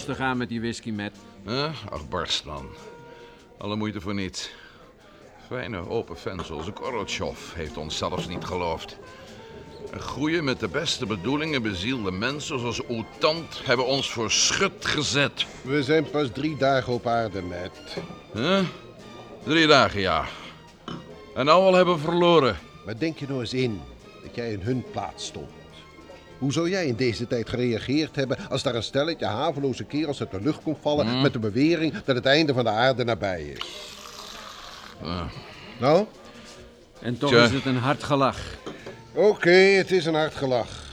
Rustig 0.00 0.26
aan 0.26 0.36
met 0.36 0.48
die 0.48 0.60
whisky, 0.60 0.90
Matt. 0.90 1.16
Huh? 1.44 1.70
Ach, 1.90 2.08
barst 2.08 2.44
dan. 2.44 2.68
Alle 3.58 3.76
moeite 3.76 4.00
voor 4.00 4.14
niets. 4.14 4.50
Fijne 5.46 5.88
open 5.88 6.16
fan 6.16 6.44
zoals 6.44 6.66
Gorotjov 6.74 7.54
heeft 7.54 7.76
ons 7.76 7.96
zelfs 7.96 8.28
niet 8.28 8.44
geloofd. 8.44 8.98
Een 9.90 10.00
goeie 10.00 10.42
met 10.42 10.60
de 10.60 10.68
beste 10.68 11.06
bedoelingen 11.06 11.62
bezielde 11.62 12.10
mensen 12.10 12.58
zoals 12.58 12.86
uw 12.86 13.04
tand 13.18 13.66
hebben 13.66 13.86
ons 13.86 14.10
voor 14.10 14.30
schut 14.30 14.84
gezet. 14.86 15.46
We 15.62 15.82
zijn 15.82 16.10
pas 16.10 16.28
drie 16.32 16.56
dagen 16.56 16.92
op 16.92 17.06
aarde, 17.06 17.42
Matt. 17.42 17.96
Huh? 18.32 18.60
Drie 19.44 19.66
dagen, 19.66 20.00
ja. 20.00 20.24
En 21.34 21.44
nou 21.44 21.62
al 21.62 21.74
hebben 21.74 21.94
we 21.94 22.00
verloren. 22.00 22.58
Maar 22.84 22.98
denk 22.98 23.18
je 23.18 23.26
nou 23.28 23.40
eens 23.40 23.54
in 23.54 23.80
dat 24.22 24.34
jij 24.34 24.52
in 24.52 24.60
hun 24.60 24.84
plaats 24.90 25.26
stond? 25.26 25.59
Hoe 26.40 26.52
zou 26.52 26.70
jij 26.70 26.86
in 26.86 26.94
deze 26.96 27.26
tijd 27.26 27.48
gereageerd 27.48 28.16
hebben 28.16 28.38
als 28.48 28.62
daar 28.62 28.74
een 28.74 28.82
stelletje 28.82 29.26
haveloze 29.26 29.84
kerels 29.84 30.20
uit 30.20 30.30
de 30.30 30.40
lucht 30.40 30.62
komt 30.62 30.78
vallen 30.80 31.06
Hmm. 31.06 31.22
met 31.22 31.32
de 31.32 31.38
bewering 31.38 31.92
dat 32.04 32.16
het 32.16 32.26
einde 32.26 32.52
van 32.54 32.64
de 32.64 32.70
aarde 32.70 33.04
nabij 33.04 33.42
is? 33.42 33.66
Ah. 35.02 35.22
Nou? 35.80 36.06
En 37.00 37.18
toch 37.18 37.30
Tja. 37.30 37.44
is 37.44 37.50
het 37.52 37.64
een 37.64 37.76
hard 37.76 38.02
gelach. 38.02 38.38
Oké, 39.14 39.50
het 39.50 39.90
is 39.90 40.06
een 40.06 40.14
hard 40.14 40.34
gelach. 40.34 40.88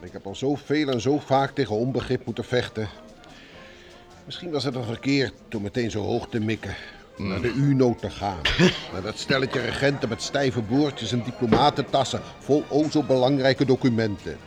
Ik 0.00 0.12
heb 0.12 0.26
al 0.26 0.34
zoveel 0.34 0.88
en 0.88 1.00
zo 1.00 1.18
vaak 1.18 1.50
tegen 1.54 1.76
onbegrip 1.76 2.24
moeten 2.24 2.44
vechten. 2.44 2.88
Misschien 4.24 4.50
was 4.50 4.64
het 4.64 4.74
een 4.74 4.84
verkeerd 4.84 5.32
om 5.54 5.62
meteen 5.62 5.90
zo 5.90 6.00
hoog 6.02 6.28
te 6.28 6.40
mikken. 6.40 6.74
Naar 7.16 7.40
de 7.40 7.52
UNO 7.52 7.96
te 8.00 8.10
gaan. 8.10 8.40
Naar 8.92 9.02
dat 9.02 9.18
stelletje 9.18 9.60
regenten 9.60 10.08
met 10.08 10.22
stijve 10.22 10.62
boordjes 10.62 11.12
en 11.12 11.22
diplomatentassen 11.22 12.20
vol 12.38 12.64
o 12.68 12.88
zo 12.90 13.02
belangrijke 13.02 13.64
documenten. 13.64 14.38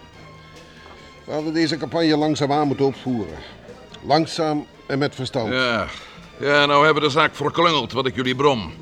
We 1.26 1.32
hadden 1.32 1.54
deze 1.54 1.78
campagne 1.78 2.18
langzaamaan 2.18 2.68
moeten 2.68 2.86
opvoeren. 2.86 3.38
Langzaam 4.04 4.68
en 4.88 5.00
met 5.00 5.16
verstand. 5.16 5.54
Ja. 5.54 5.88
ja, 6.40 6.66
nou 6.66 6.86
hebben 6.86 7.04
we 7.04 7.08
de 7.08 7.14
zaak 7.14 7.36
verklungeld, 7.36 7.92
wat 7.92 8.06
ik 8.06 8.16
jullie 8.16 8.36
brom. 8.36 8.74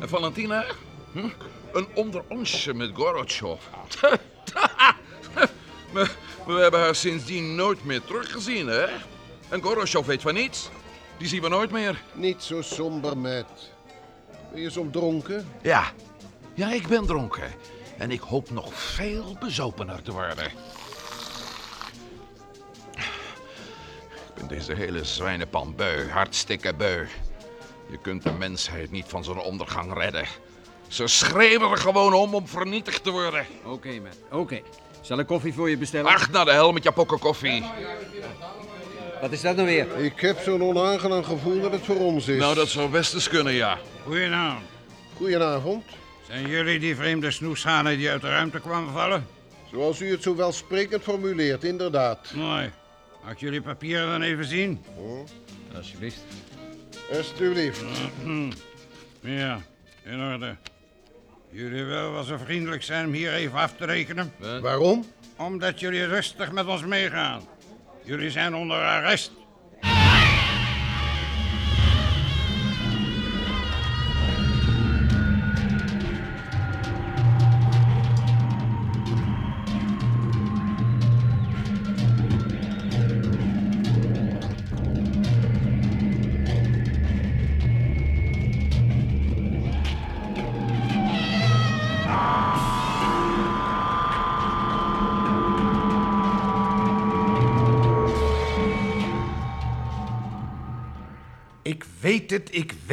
En 0.00 0.08
Valentina? 0.08 0.64
Hm? 1.12 1.28
Een 1.72 1.86
onderonsje 1.94 2.74
met 2.74 2.90
Gorotjov. 2.94 3.60
we, 5.92 6.08
we 6.46 6.52
hebben 6.52 6.80
haar 6.80 6.94
sindsdien 6.94 7.54
nooit 7.54 7.84
meer 7.84 8.00
teruggezien, 8.02 8.66
hè? 8.66 8.84
En 9.48 9.62
Gorotjov 9.62 10.06
weet 10.06 10.22
van 10.22 10.34
niets. 10.34 10.70
Die 11.18 11.28
zien 11.28 11.42
we 11.42 11.48
nooit 11.48 11.70
meer. 11.70 12.02
Niet 12.12 12.42
zo 12.42 12.62
somber, 12.62 13.18
Matt. 13.18 13.70
Ben 14.52 14.62
je 14.62 14.70
soms 14.70 14.92
dronken? 14.92 15.48
Ja. 15.62 15.84
Ja, 16.54 16.72
ik 16.72 16.86
ben 16.86 17.06
dronken. 17.06 17.52
En 17.98 18.10
ik 18.10 18.20
hoop 18.20 18.50
nog 18.50 18.74
veel 18.74 19.36
bezopener 19.40 20.02
te 20.02 20.12
worden. 20.12 20.46
Ik 24.26 24.34
ben 24.34 24.48
deze 24.48 24.74
hele 24.74 25.04
zwijnenpan 25.04 25.74
beu, 25.76 26.08
hartstikke 26.10 26.74
beu. 26.74 27.06
Je 27.90 27.98
kunt 27.98 28.22
de 28.22 28.32
mensheid 28.32 28.90
niet 28.90 29.06
van 29.08 29.24
zijn 29.24 29.38
ondergang 29.38 29.94
redden. 29.94 30.26
Ze 30.88 31.06
schreeuwen 31.06 31.70
er 31.70 31.76
gewoon 31.76 32.12
om 32.12 32.34
om 32.34 32.48
vernietigd 32.48 33.02
te 33.02 33.10
worden. 33.10 33.46
Oké, 33.64 34.00
Matt. 34.00 34.18
Oké. 34.30 34.62
Zal 35.00 35.18
ik 35.18 35.26
koffie 35.26 35.54
voor 35.54 35.70
je 35.70 35.76
bestellen? 35.76 36.12
Ach, 36.12 36.30
naar 36.30 36.44
de 36.44 36.52
hel 36.52 36.72
met 36.72 36.82
je 36.82 36.92
pokken 36.92 37.18
koffie. 37.18 37.64
Wat 39.24 39.32
is 39.32 39.40
dat 39.40 39.56
nou 39.56 39.68
weer? 39.68 39.98
Ik 39.98 40.20
heb 40.20 40.38
zo'n 40.38 40.62
onaangenaam 40.62 41.24
gevoel 41.24 41.60
dat 41.60 41.72
het 41.72 41.84
voor 41.84 41.96
ons 41.96 42.28
is. 42.28 42.38
Nou, 42.38 42.54
dat 42.54 42.68
zou 42.68 42.90
best 42.90 43.14
eens 43.14 43.28
kunnen, 43.28 43.52
ja. 43.52 43.78
Goedenavond. 44.02 44.66
Goedenavond. 45.16 45.84
Zijn 46.26 46.48
jullie 46.48 46.78
die 46.78 46.96
vreemde 46.96 47.30
snoeshanen 47.30 47.96
die 47.96 48.10
uit 48.10 48.20
de 48.20 48.28
ruimte 48.28 48.60
kwamen 48.60 48.92
vallen? 48.92 49.26
Zoals 49.70 50.00
u 50.00 50.10
het 50.10 50.22
zo 50.22 50.36
welsprekend 50.36 51.02
formuleert, 51.02 51.64
inderdaad. 51.64 52.32
Mooi. 52.34 52.70
Mag 53.22 53.32
ik 53.32 53.38
jullie 53.38 53.60
papieren 53.60 54.08
dan 54.08 54.22
even 54.22 54.44
zien? 54.44 54.84
Alsjeblieft. 55.76 56.20
Alsjeblieft. 57.12 57.82
Ja, 59.20 59.62
in 60.02 60.20
orde. 60.32 60.56
Jullie 61.50 61.84
willen 61.84 62.12
wel 62.12 62.22
zo 62.22 62.36
vriendelijk 62.36 62.82
zijn 62.82 63.06
om 63.06 63.12
hier 63.12 63.32
even 63.32 63.58
af 63.58 63.74
te 63.76 63.84
rekenen? 63.84 64.32
Waarom? 64.60 65.04
Omdat 65.36 65.80
jullie 65.80 66.06
rustig 66.06 66.52
met 66.52 66.66
ons 66.66 66.84
meegaan. 66.84 67.42
Jullie 68.04 68.30
zijn 68.30 68.54
onder 68.54 68.76
arrest. 68.76 69.30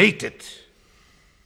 Weet 0.01 0.21
het. 0.21 0.67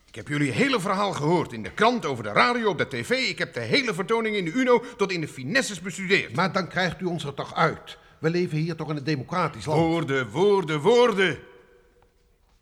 Ik 0.06 0.16
heb 0.16 0.28
jullie 0.28 0.52
hele 0.52 0.80
verhaal 0.80 1.12
gehoord 1.12 1.54
in 1.54 1.64
de 1.64 1.72
krant, 1.72 2.06
over 2.06 2.24
de 2.24 2.32
radio, 2.32 2.70
op 2.70 2.78
de 2.78 2.88
tv. 2.88 3.10
Ik 3.10 3.38
heb 3.38 3.54
de 3.54 3.60
hele 3.60 3.94
vertoning 3.94 4.36
in 4.36 4.46
de 4.46 4.52
UNO 4.52 4.84
tot 4.98 5.12
in 5.12 5.22
de 5.22 5.28
finesses 5.28 5.82
bestudeerd. 5.82 6.36
Maar 6.36 6.52
dan 6.52 6.68
krijgt 6.68 7.02
u 7.02 7.06
ons 7.06 7.24
er 7.24 7.34
toch 7.34 7.54
uit. 7.54 7.98
We 8.20 8.30
leven 8.30 8.58
hier 8.58 8.76
toch 8.76 8.90
in 8.90 8.98
een 8.98 9.04
democratisch 9.04 9.66
land. 9.66 9.80
Woorden, 9.80 10.30
woorden, 10.30 10.80
woorden. 10.80 11.40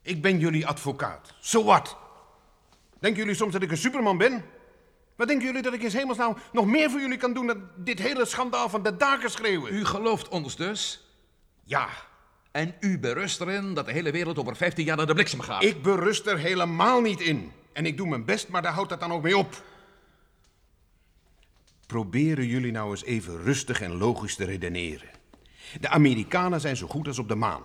Ik 0.02 0.22
ben 0.22 0.40
jullie 0.40 0.68
advocaat. 0.68 1.34
Zo 1.40 1.64
wat? 1.64 1.98
Denken 3.00 3.20
jullie 3.20 3.36
soms 3.36 3.54
dat 3.54 3.62
ik 3.62 3.72
een 3.72 3.78
superman 3.78 4.18
ben? 4.18 4.46
Wat 5.16 5.28
denken 5.28 5.46
jullie 5.46 5.62
dat 5.62 5.74
ik 5.74 5.82
in 5.82 5.92
's 5.92 5.94
hemelsnaam 5.94 6.38
nog 6.52 6.66
meer 6.66 6.90
voor 6.90 7.00
jullie 7.00 7.18
kan 7.18 7.34
doen 7.34 7.48
dan 7.48 7.70
dit 7.76 8.00
hele 8.00 8.26
schandaal 8.26 8.70
van 8.70 8.84
de 8.84 8.98
daken 8.98 9.32
schreeuwen? 9.32 9.74
U 9.74 9.86
gelooft 9.86 10.28
ons 10.28 10.56
dus? 10.56 11.08
Ja. 11.64 11.90
En 12.54 12.76
u 12.80 13.00
berust 13.00 13.42
erin 13.42 13.74
dat 13.74 13.86
de 13.86 13.92
hele 13.92 14.12
wereld 14.12 14.40
over 14.40 14.56
15 14.56 14.86
jaar 14.86 14.98
naar 14.98 15.06
de 15.06 15.14
bliksem 15.14 15.40
gaat? 15.40 15.64
Ik 15.64 15.82
berust 15.82 16.26
er 16.26 16.38
helemaal 16.38 17.02
niet 17.02 17.20
in. 17.20 17.52
En 17.72 17.86
ik 17.86 17.98
doe 17.98 18.08
mijn 18.08 18.26
best, 18.26 18.48
maar 18.48 18.62
daar 18.62 18.74
houdt 18.74 18.92
het 18.92 19.00
dan 19.00 19.12
ook 19.12 19.22
mee 19.22 19.38
op. 19.38 19.64
Proberen 21.88 22.48
jullie 22.48 22.72
nou 22.72 22.92
eens 22.92 23.04
even 23.04 23.44
rustig 23.44 23.82
en 23.82 23.98
logisch 23.98 24.36
te 24.36 24.46
redeneren. 24.46 25.10
De 25.80 25.90
Amerikanen 25.90 26.62
zijn 26.62 26.78
zo 26.78 26.88
goed 26.88 27.08
als 27.08 27.20
op 27.20 27.28
de 27.28 27.36
maan. 27.36 27.64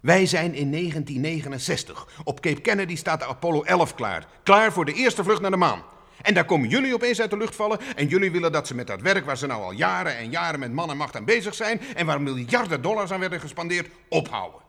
Wij 0.00 0.26
zijn 0.26 0.54
in 0.54 0.70
1969. 0.70 2.06
Op 2.24 2.40
Cape 2.40 2.60
Kennedy 2.60 2.96
staat 2.96 3.20
de 3.20 3.26
Apollo 3.26 3.62
11 3.62 3.94
klaar. 3.94 4.26
Klaar 4.42 4.72
voor 4.72 4.84
de 4.84 4.92
eerste 4.92 5.24
vlucht 5.24 5.40
naar 5.40 5.50
de 5.50 5.56
maan. 5.56 5.82
En 6.24 6.34
daar 6.34 6.44
komen 6.44 6.68
jullie 6.68 6.94
opeens 6.94 7.20
uit 7.20 7.30
de 7.30 7.36
lucht 7.36 7.56
vallen. 7.56 7.78
En 7.96 8.06
jullie 8.06 8.30
willen 8.30 8.52
dat 8.52 8.66
ze 8.66 8.74
met 8.74 8.86
dat 8.86 9.00
werk 9.00 9.24
waar 9.24 9.36
ze 9.36 9.46
nou 9.46 9.62
al 9.62 9.72
jaren 9.72 10.16
en 10.16 10.30
jaren 10.30 10.60
met 10.60 10.72
man 10.72 10.90
en 10.90 10.96
macht 10.96 11.16
aan 11.16 11.24
bezig 11.24 11.54
zijn. 11.54 11.80
en 11.94 12.06
waar 12.06 12.20
miljarden 12.20 12.82
dollars 12.82 13.10
aan 13.10 13.20
werden 13.20 13.40
gespandeerd, 13.40 13.88
ophouden. 14.08 14.60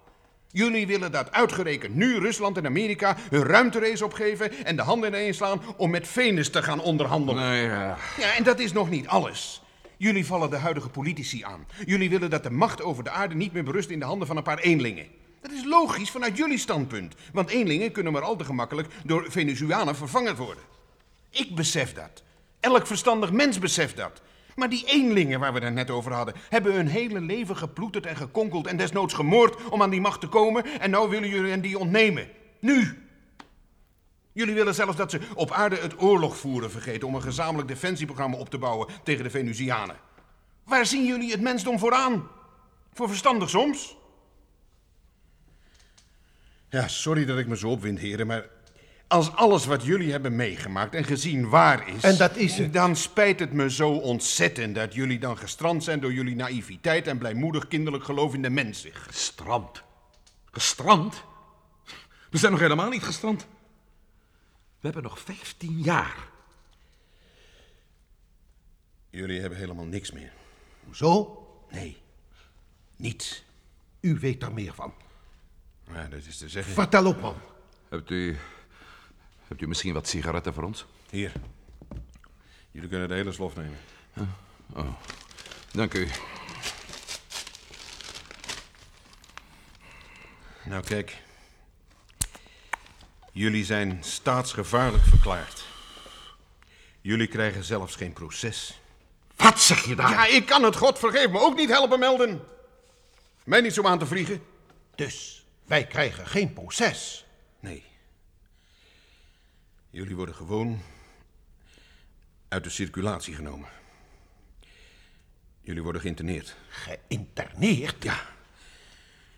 Jullie 0.48 0.88
willen 0.88 1.12
dat 1.12 1.32
uitgerekend 1.32 1.96
nu 1.96 2.18
Rusland 2.20 2.58
en 2.58 2.66
Amerika 2.66 3.18
hun 3.30 3.44
ruimterace 3.44 4.06
opgeven. 4.06 4.66
en 4.66 4.76
de 4.76 4.82
handen 4.82 5.10
ineenslaan 5.10 5.62
om 5.78 5.90
met 5.90 6.08
Venus 6.08 6.50
te 6.50 6.64
gaan 6.64 6.82
onderhandelen. 6.82 7.44
Nee, 7.44 7.64
ja. 7.64 7.98
Ja, 8.18 8.36
en 8.36 8.44
dat 8.44 8.60
is 8.60 8.72
nog 8.72 8.90
niet 8.90 9.08
alles. 9.08 9.62
Jullie 9.98 10.26
vallen 10.26 10.50
de 10.50 10.58
huidige 10.58 10.90
politici 10.90 11.44
aan. 11.44 11.66
Jullie 11.86 12.10
willen 12.10 12.30
dat 12.30 12.44
de 12.44 12.52
macht 12.52 12.82
over 12.82 13.04
de 13.04 13.10
aarde 13.10 13.36
niet 13.36 13.54
meer 13.54 13.64
berust 13.64 13.90
in 13.90 14.00
de 14.00 14.06
handen 14.06 14.28
van 14.28 14.38
een 14.38 14.44
paar 14.44 14.60
eenlingen. 14.60 15.08
Dat 15.42 15.52
is 15.52 15.64
logisch 15.64 16.12
vanuit 16.12 16.38
jullie 16.38 16.58
standpunt. 16.58 17.16
Want 17.34 17.50
eenlingen 17.50 17.92
kunnen 17.92 18.14
maar 18.14 18.22
al 18.22 18.36
te 18.36 18.44
gemakkelijk 18.44 18.88
door 19.04 19.26
Venezuelanen 19.30 19.96
vervangen 19.96 20.36
worden. 20.36 20.64
Ik 21.38 21.56
besef 21.56 21.94
dat. 21.94 22.24
Elk 22.60 22.88
verstandig 22.88 23.32
mens 23.32 23.60
beseft 23.60 23.98
dat. 23.98 24.22
Maar 24.56 24.70
die 24.70 24.86
eenlingen 24.86 25.40
waar 25.40 25.54
we 25.54 25.60
het 25.60 25.74
net 25.74 25.90
over 25.90 26.14
hadden, 26.14 26.36
hebben 26.50 26.74
hun 26.74 26.88
hele 26.88 27.22
leven 27.22 27.58
geploeterd 27.58 28.06
en 28.06 28.16
gekonkeld 28.16 28.68
en 28.68 28.78
desnoods 28.78 29.14
gemoord 29.14 29.70
om 29.70 29.82
aan 29.82 29.90
die 29.90 30.02
macht 30.02 30.22
te 30.22 30.28
komen. 30.28 30.66
En 30.80 30.90
nou 30.90 31.10
willen 31.10 31.30
jullie 31.30 31.50
hen 31.50 31.62
die 31.62 31.80
ontnemen. 31.80 32.30
Nu! 32.60 33.08
Jullie 34.32 34.54
willen 34.54 34.76
zelfs 34.76 34.98
dat 34.98 35.12
ze 35.12 35.20
op 35.34 35.52
aarde 35.52 35.76
het 35.76 36.02
oorlog 36.02 36.38
voeren 36.38 36.72
vergeten 36.72 37.08
om 37.08 37.16
een 37.16 37.22
gezamenlijk 37.22 37.68
defensieprogramma 37.68 38.38
op 38.38 38.50
te 38.50 38.58
bouwen 38.58 38.88
tegen 39.04 39.24
de 39.24 39.30
Venusianen. 39.30 39.96
Waar 40.64 40.86
zien 40.86 41.06
jullie 41.06 41.32
het 41.32 41.42
mensdom 41.42 41.80
vooraan? 41.80 42.28
Voor 42.94 43.08
verstandig 43.08 43.50
soms? 43.50 43.98
Ja, 46.70 46.88
sorry 46.88 47.26
dat 47.26 47.38
ik 47.38 47.48
me 47.48 47.58
zo 47.58 47.70
opwind, 47.70 48.00
heren, 48.00 48.28
maar 48.28 48.46
als 49.08 49.32
alles 49.32 49.66
wat 49.66 49.84
jullie 49.84 50.12
hebben 50.12 50.36
meegemaakt 50.36 50.96
en 50.96 51.04
gezien 51.04 51.50
waar 51.50 51.88
is... 51.88 52.04
En 52.04 52.18
dat 52.18 52.36
is 52.36 52.58
het. 52.58 52.74
Dan 52.74 52.96
spijt 52.96 53.40
het 53.40 53.54
me 53.54 53.70
zo 53.72 53.92
ontzettend 53.92 54.76
dat 54.76 54.94
jullie 54.94 55.20
dan 55.20 55.38
gestrand 55.38 55.84
zijn 55.84 56.00
door 56.00 56.14
jullie 56.14 56.36
naïviteit 56.36 57.08
en 57.08 57.18
blijmoedig 57.18 57.68
kinderlijk 57.68 58.04
geloof 58.04 58.34
in 58.34 58.42
de 58.42 58.50
mens. 58.50 58.88
Gestrand? 58.92 59.84
Gestrand? 60.52 61.24
We 62.30 62.38
zijn 62.38 62.52
nog 62.52 62.62
helemaal 62.62 62.90
niet 62.90 63.04
gestrand. 63.04 63.48
We 64.80 64.92
hebben 64.92 65.04
nog 65.04 65.20
15 65.20 65.82
jaar. 65.82 66.16
Jullie 69.10 69.40
hebben 69.40 69.60
helemaal 69.60 69.86
niks 69.86 70.12
meer. 70.12 70.34
Zo? 70.92 71.40
Nee. 71.72 71.98
Niets. 72.96 73.44
U 74.00 74.20
weet 74.20 74.40
daar 74.40 74.54
meer 74.54 74.74
van. 74.74 74.94
Ja, 75.92 76.08
dat 76.08 76.26
is 76.26 76.38
te 76.38 76.50
zeggen. 76.50 76.74
Vertel 76.74 77.06
op, 77.06 77.22
man. 77.22 77.36
Hebt 77.90 78.10
u, 78.10 78.38
hebt 79.48 79.62
u 79.62 79.68
misschien 79.68 79.94
wat 79.94 80.08
sigaretten 80.08 80.54
voor 80.54 80.64
ons? 80.64 80.86
Hier. 81.10 81.32
Jullie 82.72 82.90
kunnen 82.90 83.08
de 83.08 83.14
hele 83.14 83.32
slof 83.32 83.56
nemen. 83.56 83.78
Oh, 84.74 84.94
dank 85.72 85.94
u. 85.94 86.08
Nou, 90.66 90.84
kijk. 90.84 91.18
Jullie 93.32 93.66
zijn 93.66 94.04
staatsgevaarlijk 94.04 95.04
verklaard. 95.04 95.66
Jullie 97.02 97.28
krijgen 97.28 97.64
zelfs 97.64 97.96
geen 97.96 98.14
proces. 98.14 98.80
Wat 99.36 99.62
zeg 99.62 99.86
je 99.86 99.96
daar? 99.96 100.10
Ja, 100.10 100.26
ik 100.26 100.46
kan 100.46 100.64
het, 100.64 100.76
God 100.76 101.00
vergeef 101.00 101.30
me, 101.30 101.40
ook 101.40 101.56
niet 101.56 101.70
helpen 101.70 102.00
melden. 102.00 102.42
Mij 103.44 103.62
niet 103.62 103.74
zo 103.74 103.84
aan 103.84 104.00
te 104.00 104.06
vliegen. 104.06 104.44
Dus 104.96 105.46
wij 105.66 105.88
krijgen 105.88 106.28
geen 106.28 106.54
proces. 106.54 107.26
Nee. 107.60 107.84
Jullie 109.96 110.16
worden 110.16 110.36
gewoon 110.36 110.82
uit 112.48 112.64
de 112.64 112.70
circulatie 112.70 113.36
genomen. 113.36 113.70
Jullie 115.62 115.84
worden 115.84 116.02
geïnterneerd. 116.02 116.56
Geïnterneerd? 116.70 118.04
Ja. 118.04 118.20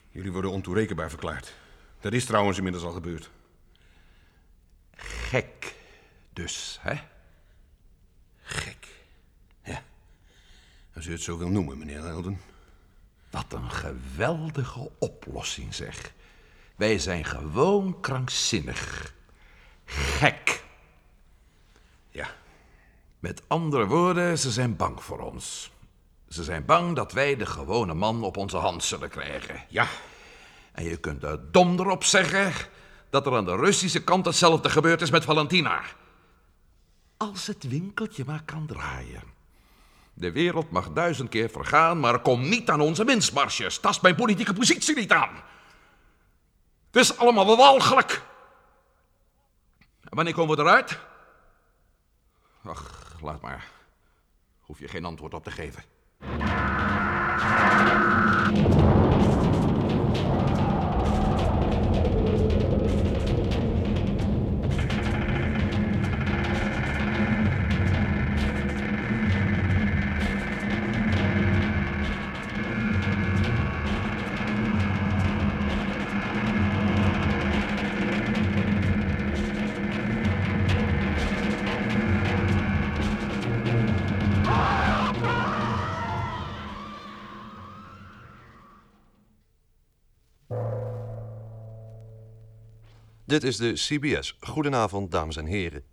Jullie 0.09 0.31
worden 0.31 0.51
ontoerekenbaar 0.51 1.09
verklaard. 1.09 1.53
Dat 1.99 2.13
is 2.13 2.25
trouwens 2.25 2.57
inmiddels 2.57 2.83
al 2.83 2.91
gebeurd. 2.91 3.29
Gek 4.95 5.75
dus, 6.33 6.77
hè? 6.81 6.95
Gek. 8.41 8.87
Ja. 9.63 9.83
Als 10.95 11.05
u 11.05 11.11
het 11.11 11.21
zo 11.21 11.37
wil 11.37 11.49
noemen, 11.49 11.77
meneer 11.77 12.01
Helden. 12.03 12.41
Wat 13.29 13.53
een 13.53 13.71
geweldige 13.71 14.91
oplossing, 14.97 15.75
zeg. 15.75 16.13
Wij 16.75 16.99
zijn 16.99 17.25
gewoon 17.25 17.99
krankzinnig. 17.99 19.15
Gek. 20.17 20.63
Ja. 22.09 22.27
Met 23.19 23.41
andere 23.47 23.85
woorden, 23.85 24.37
ze 24.37 24.51
zijn 24.51 24.75
bang 24.75 25.03
voor 25.03 25.19
ons. 25.19 25.71
Ze 26.29 26.43
zijn 26.43 26.65
bang 26.65 26.95
dat 26.95 27.11
wij 27.11 27.35
de 27.35 27.45
gewone 27.45 27.93
man 27.93 28.23
op 28.23 28.37
onze 28.37 28.57
hand 28.57 28.83
zullen 28.83 29.09
krijgen. 29.09 29.63
Ja. 29.69 29.87
En 30.71 30.83
je 30.83 30.97
kunt 30.97 31.23
er 31.23 31.51
donder 31.51 31.89
op 31.89 32.03
zeggen 32.03 32.53
dat 33.09 33.25
er 33.25 33.35
aan 33.35 33.45
de 33.45 33.55
Russische 33.55 34.03
kant 34.03 34.25
hetzelfde 34.25 34.69
gebeurd 34.69 35.01
is 35.01 35.11
met 35.11 35.23
Valentina. 35.23 35.81
Als 37.17 37.47
het 37.47 37.67
winkeltje 37.67 38.23
maar 38.25 38.43
kan 38.45 38.65
draaien. 38.65 39.23
De 40.13 40.31
wereld 40.31 40.71
mag 40.71 40.91
duizend 40.91 41.29
keer 41.29 41.49
vergaan, 41.49 41.99
maar 41.99 42.19
kom 42.19 42.49
niet 42.49 42.69
aan 42.69 42.81
onze 42.81 43.05
winstmarges. 43.05 43.79
Tast 43.79 44.01
mijn 44.01 44.15
politieke 44.15 44.53
positie 44.53 44.95
niet 44.95 45.11
aan. 45.11 45.35
Het 46.91 47.01
is 47.01 47.17
allemaal 47.17 47.57
walgelijk. 47.57 48.26
En 50.09 50.15
wanneer 50.15 50.33
komen 50.33 50.55
we 50.55 50.61
eruit? 50.61 50.99
Ach, 52.63 53.15
laat 53.21 53.41
maar. 53.41 53.67
Hoef 54.59 54.79
je 54.79 54.87
geen 54.87 55.05
antwoord 55.05 55.33
op 55.33 55.43
te 55.43 55.51
geven. 55.51 55.83
Dit 93.27 93.43
is 93.43 93.57
de 93.57 93.73
CBS. 93.73 94.37
Goedenavond, 94.39 95.11
dames 95.11 95.35
en 95.35 95.45
heren. 95.45 95.83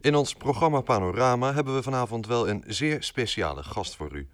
In 0.00 0.14
ons 0.14 0.34
programma 0.34 0.80
Panorama 0.80 1.54
hebben 1.54 1.74
we 1.74 1.82
vanavond 1.82 2.26
wel 2.26 2.48
een 2.48 2.64
zeer 2.66 3.02
speciale 3.02 3.62
gast 3.62 3.96
voor 3.96 4.14
u. 4.14 4.28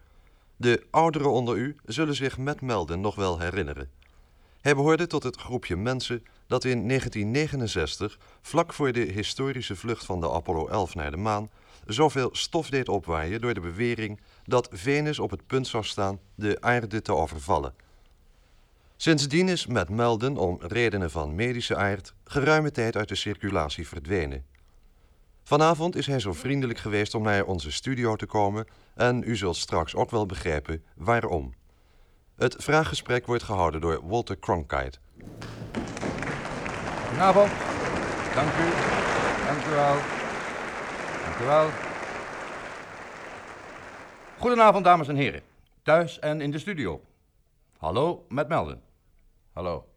De 0.56 0.86
ouderen 0.90 1.30
onder 1.30 1.56
u 1.56 1.76
zullen 1.84 2.14
zich 2.14 2.38
met 2.38 2.60
Melden 2.60 3.00
nog 3.00 3.14
wel 3.14 3.38
herinneren. 3.38 3.90
Hij 4.60 4.74
behoorde 4.74 5.06
tot 5.06 5.22
het 5.22 5.36
groepje 5.36 5.76
mensen 5.76 6.24
dat 6.46 6.64
in 6.64 6.88
1969, 6.88 8.18
vlak 8.40 8.72
voor 8.72 8.92
de 8.92 9.00
historische 9.00 9.76
vlucht 9.76 10.04
van 10.04 10.20
de 10.20 10.30
Apollo 10.30 10.66
11 10.66 10.94
naar 10.94 11.10
de 11.10 11.16
maan, 11.16 11.50
zoveel 11.86 12.28
stof 12.32 12.70
deed 12.70 12.88
opwaaien 12.88 13.40
door 13.40 13.54
de 13.54 13.60
bewering 13.60 14.20
dat 14.44 14.68
Venus 14.72 15.18
op 15.18 15.30
het 15.30 15.46
punt 15.46 15.66
zou 15.66 15.84
staan 15.84 16.20
de 16.34 16.56
aarde 16.60 17.02
te 17.02 17.14
overvallen. 17.14 17.74
Sindsdien 19.02 19.48
is 19.48 19.66
Matt 19.66 19.88
Melden 19.88 20.36
om 20.36 20.58
redenen 20.60 21.10
van 21.10 21.34
medische 21.34 21.76
aard 21.76 22.14
geruime 22.24 22.70
tijd 22.70 22.96
uit 22.96 23.08
de 23.08 23.14
circulatie 23.14 23.88
verdwenen. 23.88 24.46
Vanavond 25.42 25.96
is 25.96 26.06
hij 26.06 26.20
zo 26.20 26.32
vriendelijk 26.32 26.78
geweest 26.78 27.14
om 27.14 27.22
naar 27.22 27.44
onze 27.44 27.72
studio 27.72 28.16
te 28.16 28.26
komen 28.26 28.66
en 28.94 29.22
u 29.26 29.36
zult 29.36 29.56
straks 29.56 29.94
ook 29.94 30.10
wel 30.10 30.26
begrijpen 30.26 30.84
waarom. 30.94 31.54
Het 32.36 32.56
vraaggesprek 32.58 33.26
wordt 33.26 33.42
gehouden 33.42 33.80
door 33.80 34.08
Walter 34.08 34.38
Cronkite. 34.38 34.98
Goedenavond. 37.06 37.50
Dank 38.34 38.52
u. 38.52 38.68
Dank 39.46 39.66
u 39.66 39.70
wel. 39.70 39.96
Dank 41.24 41.38
u 41.40 41.44
wel. 41.44 41.68
Goedenavond, 44.38 44.84
dames 44.84 45.08
en 45.08 45.16
heren. 45.16 45.42
Thuis 45.82 46.18
en 46.18 46.40
in 46.40 46.50
de 46.50 46.58
studio. 46.58 47.00
Hallo, 47.76 48.24
met 48.28 48.48
Melden. 48.48 48.88
Hallo. 49.60 49.88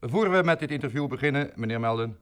Voor 0.00 0.30
we 0.30 0.42
met 0.42 0.58
dit 0.58 0.70
interview 0.70 1.08
beginnen, 1.08 1.50
meneer 1.54 1.80
Melden. 1.80 2.18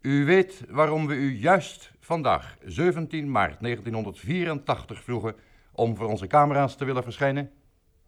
U 0.00 0.24
weet 0.24 0.64
waarom 0.68 1.06
we 1.06 1.14
u 1.14 1.38
juist 1.38 1.92
vandaag, 2.00 2.56
17 2.64 3.30
maart 3.30 3.60
1984, 3.60 5.02
vroegen 5.02 5.34
om 5.72 5.96
voor 5.96 6.06
onze 6.06 6.26
camera's 6.26 6.76
te 6.76 6.84
willen 6.84 7.02
verschijnen? 7.02 7.50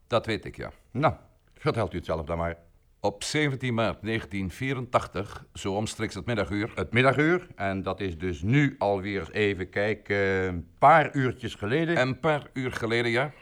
Dat 0.07 0.27
weet 0.27 0.45
ik, 0.45 0.57
ja. 0.57 0.71
Nou, 0.91 1.15
vertelt 1.55 1.93
u 1.93 1.97
het 1.97 2.07
zelf 2.07 2.27
dan 2.27 2.39
maar. 2.39 2.59
Op 3.01 3.23
17 3.25 3.75
maart 3.75 4.03
1984, 4.03 5.47
zo 5.55 5.75
omstreeks 5.75 6.15
het 6.15 6.27
middaguur. 6.27 6.73
Het 6.75 6.93
middaguur, 6.93 7.47
en 7.55 7.83
dat 7.83 8.01
is 8.01 8.19
dus 8.19 8.43
nu 8.43 8.75
alweer 8.79 9.31
even 9.31 9.71
kijken, 9.71 10.17
een 10.17 10.69
paar 10.79 11.15
uurtjes 11.15 11.55
geleden. 11.55 12.01
Een 12.01 12.21
paar 12.21 12.51
uur 12.53 12.73
geleden, 12.73 13.11
ja. 13.11 13.33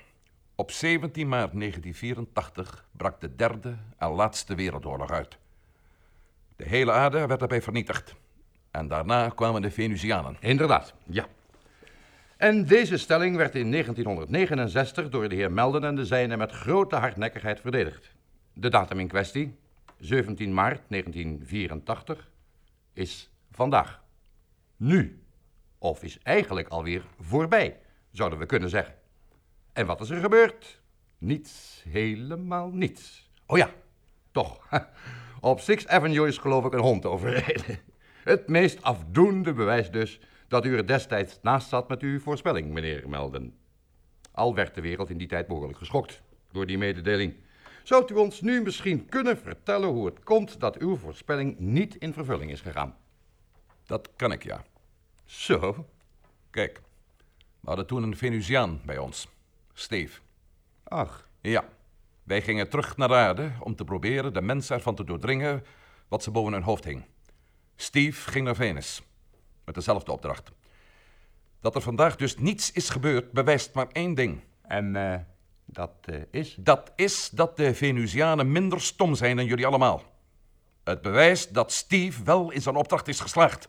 Op 0.61 0.71
17 0.71 1.29
maart 1.29 1.53
1984 1.53 2.88
brak 2.92 3.21
de 3.21 3.35
derde 3.35 3.77
en 3.97 4.09
laatste 4.09 4.55
wereldoorlog 4.55 5.11
uit. 5.11 5.38
De 6.57 6.64
hele 6.64 6.92
aarde 6.92 7.27
werd 7.27 7.38
daarbij 7.38 7.62
vernietigd. 7.62 8.14
En 8.71 8.88
daarna 8.88 9.29
kwamen 9.29 9.62
de 9.62 9.71
Venusianen. 9.71 10.37
Inderdaad, 10.40 10.94
ja. 11.07 11.27
En 12.37 12.66
deze 12.66 12.97
stelling 12.97 13.37
werd 13.37 13.55
in 13.55 13.71
1969 13.71 15.09
door 15.09 15.29
de 15.29 15.35
heer 15.35 15.53
Melden 15.53 15.85
en 15.85 15.94
de 15.94 16.07
zijnen 16.07 16.38
met 16.38 16.53
grote 16.53 16.97
hardnekkigheid 16.97 17.61
verdedigd. 17.61 18.14
De 18.53 18.68
datum 18.68 19.01
in 19.01 19.09
kwestie, 19.09 19.59
17 19.99 20.55
maart 20.55 20.83
1984, 20.88 22.31
is 22.92 23.31
vandaag. 23.51 24.03
Nu. 24.77 25.23
Of 25.79 26.03
is 26.03 26.18
eigenlijk 26.23 26.68
alweer 26.68 27.05
voorbij, 27.21 27.81
zouden 28.11 28.38
we 28.38 28.47
kunnen 28.47 28.68
zeggen. 28.68 28.97
En 29.78 29.86
wat 29.86 30.00
is 30.00 30.10
er 30.10 30.20
gebeurd? 30.20 30.80
Niets, 31.18 31.84
helemaal 31.88 32.70
niets. 32.70 33.30
Oh 33.46 33.58
ja, 33.58 33.70
toch. 34.30 34.68
Op 35.40 35.60
Sixth 35.60 35.88
Avenue 35.88 36.28
is 36.28 36.38
geloof 36.38 36.64
ik 36.64 36.72
een 36.72 36.80
hond 36.80 37.06
overreden. 37.06 37.78
Het 38.24 38.48
meest 38.48 38.82
afdoende 38.82 39.52
bewijs 39.52 39.90
dus 39.90 40.20
dat 40.48 40.64
u 40.64 40.76
er 40.76 40.86
destijds 40.86 41.38
naast 41.42 41.68
zat 41.68 41.88
met 41.88 42.02
uw 42.02 42.20
voorspelling, 42.20 42.72
meneer 42.72 43.08
Melden. 43.08 43.54
Al 44.32 44.54
werd 44.54 44.74
de 44.74 44.80
wereld 44.80 45.10
in 45.10 45.18
die 45.18 45.28
tijd 45.28 45.46
behoorlijk 45.46 45.78
geschokt 45.78 46.22
door 46.52 46.66
die 46.66 46.78
mededeling. 46.78 47.34
Zou 47.82 48.12
u 48.12 48.14
ons 48.14 48.40
nu 48.40 48.62
misschien 48.62 49.08
kunnen 49.08 49.38
vertellen 49.38 49.88
hoe 49.88 50.06
het 50.06 50.22
komt 50.24 50.60
dat 50.60 50.78
uw 50.78 50.96
voorspelling 50.96 51.58
niet 51.58 51.94
in 51.94 52.12
vervulling 52.12 52.50
is 52.50 52.60
gegaan? 52.60 52.96
Dat 53.86 54.10
kan 54.16 54.32
ik, 54.32 54.44
ja. 54.44 54.64
Zo? 55.24 55.86
Kijk, 56.50 56.80
we 57.60 57.68
hadden 57.68 57.86
toen 57.86 58.02
een 58.02 58.16
Venusiaan 58.16 58.80
bij 58.84 58.98
ons. 58.98 59.28
Steve. 59.78 60.20
Ach. 60.84 61.28
Ja. 61.40 61.64
Wij 62.22 62.42
gingen 62.42 62.68
terug 62.68 62.96
naar 62.96 63.08
de 63.08 63.14
aarde 63.14 63.52
om 63.60 63.74
te 63.76 63.84
proberen 63.84 64.32
de 64.32 64.40
mensen 64.40 64.76
ervan 64.76 64.94
te 64.94 65.04
doordringen 65.04 65.64
wat 66.08 66.22
ze 66.22 66.30
boven 66.30 66.52
hun 66.52 66.62
hoofd 66.62 66.84
hing. 66.84 67.04
Steve 67.76 68.30
ging 68.30 68.44
naar 68.44 68.56
Venus. 68.56 69.02
Met 69.64 69.74
dezelfde 69.74 70.12
opdracht. 70.12 70.50
Dat 71.60 71.74
er 71.74 71.80
vandaag 71.80 72.16
dus 72.16 72.36
niets 72.36 72.72
is 72.72 72.88
gebeurd, 72.88 73.32
bewijst 73.32 73.74
maar 73.74 73.86
één 73.92 74.14
ding. 74.14 74.40
En 74.62 74.94
uh, 74.94 75.14
dat 75.64 75.92
uh, 76.06 76.22
is? 76.30 76.54
Dat 76.54 76.92
is 76.96 77.28
dat 77.30 77.56
de 77.56 77.74
Venusianen 77.74 78.52
minder 78.52 78.80
stom 78.80 79.14
zijn 79.14 79.36
dan 79.36 79.46
jullie 79.46 79.66
allemaal. 79.66 80.02
Het 80.84 81.02
bewijst 81.02 81.54
dat 81.54 81.72
Steve 81.72 82.22
wel 82.22 82.50
in 82.50 82.62
zijn 82.62 82.76
opdracht 82.76 83.08
is 83.08 83.20
geslaagd. 83.20 83.68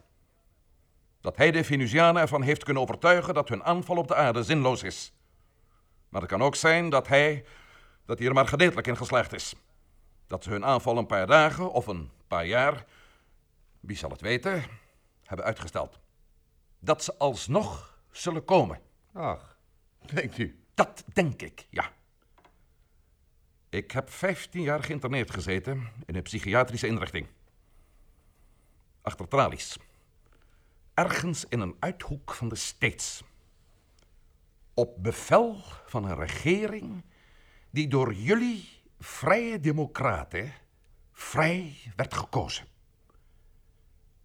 Dat 1.21 1.37
hij 1.37 1.51
de 1.51 1.63
Venusianen 1.63 2.21
ervan 2.21 2.41
heeft 2.41 2.63
kunnen 2.63 2.83
overtuigen 2.83 3.33
dat 3.33 3.49
hun 3.49 3.63
aanval 3.63 3.97
op 3.97 4.07
de 4.07 4.15
aarde 4.15 4.43
zinloos 4.43 4.83
is. 4.83 5.13
Maar 6.09 6.21
het 6.21 6.29
kan 6.29 6.41
ook 6.41 6.55
zijn 6.55 6.89
dat 6.89 7.07
hij, 7.07 7.45
dat 8.05 8.19
hij 8.19 8.27
er 8.27 8.33
maar 8.33 8.47
gedeeltelijk 8.47 8.87
in 8.87 8.97
geslaagd 8.97 9.33
is. 9.33 9.55
Dat 10.27 10.43
ze 10.43 10.49
hun 10.49 10.65
aanval 10.65 10.97
een 10.97 11.05
paar 11.05 11.27
dagen 11.27 11.71
of 11.71 11.87
een 11.87 12.11
paar 12.27 12.45
jaar, 12.45 12.85
wie 13.79 13.97
zal 13.97 14.09
het 14.09 14.21
weten, 14.21 14.63
hebben 15.23 15.45
uitgesteld. 15.45 15.99
Dat 16.79 17.03
ze 17.03 17.17
alsnog 17.17 17.99
zullen 18.11 18.45
komen. 18.45 18.81
Ach, 19.13 19.57
denkt 20.13 20.37
u? 20.37 20.63
Dat 20.73 21.03
denk 21.13 21.41
ik, 21.41 21.67
ja. 21.69 21.91
Ik 23.69 23.91
heb 23.91 24.09
15 24.09 24.61
jaar 24.61 24.83
geïnterneerd 24.83 25.31
gezeten 25.31 25.91
in 26.05 26.15
een 26.15 26.21
psychiatrische 26.21 26.87
inrichting. 26.87 27.27
Achter 29.01 29.27
tralies. 29.27 29.77
Ergens 30.93 31.45
in 31.45 31.59
een 31.59 31.75
uithoek 31.79 32.33
van 32.33 32.49
de 32.49 32.55
States. 32.55 33.23
Op 34.79 35.03
bevel 35.03 35.61
van 35.85 36.03
een 36.03 36.15
regering 36.15 37.03
die 37.69 37.87
door 37.87 38.13
jullie 38.13 38.69
vrije 38.99 39.59
democraten 39.59 40.53
vrij 41.11 41.77
werd 41.95 42.13
gekozen. 42.13 42.67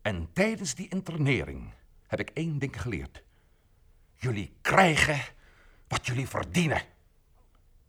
En 0.02 0.32
tijdens 0.32 0.74
die 0.74 0.88
internering 0.88 1.72
heb 2.06 2.20
ik 2.20 2.30
één 2.30 2.58
ding 2.58 2.82
geleerd. 2.82 3.22
Jullie 4.14 4.56
krijgen 4.60 5.20
wat 5.88 6.06
jullie 6.06 6.28
verdienen. 6.28 6.82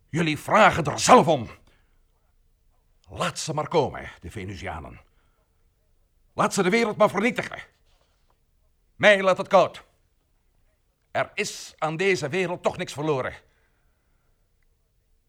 Jullie 0.09 0.39
vragen 0.39 0.83
er 0.83 0.99
zelf 0.99 1.27
om. 1.27 1.49
Laat 3.09 3.39
ze 3.39 3.53
maar 3.53 3.67
komen, 3.67 4.11
de 4.19 4.31
Venusianen. 4.31 5.01
Laat 6.33 6.53
ze 6.53 6.63
de 6.63 6.69
wereld 6.69 6.97
maar 6.97 7.09
vernietigen. 7.09 7.63
Mij 8.95 9.21
laat 9.21 9.37
het 9.37 9.47
koud. 9.47 9.83
Er 11.15 11.31
is 11.33 11.73
aan 11.77 11.97
deze 11.97 12.29
wereld 12.29 12.63
toch 12.63 12.77
niks 12.77 12.93
verloren. 12.93 13.33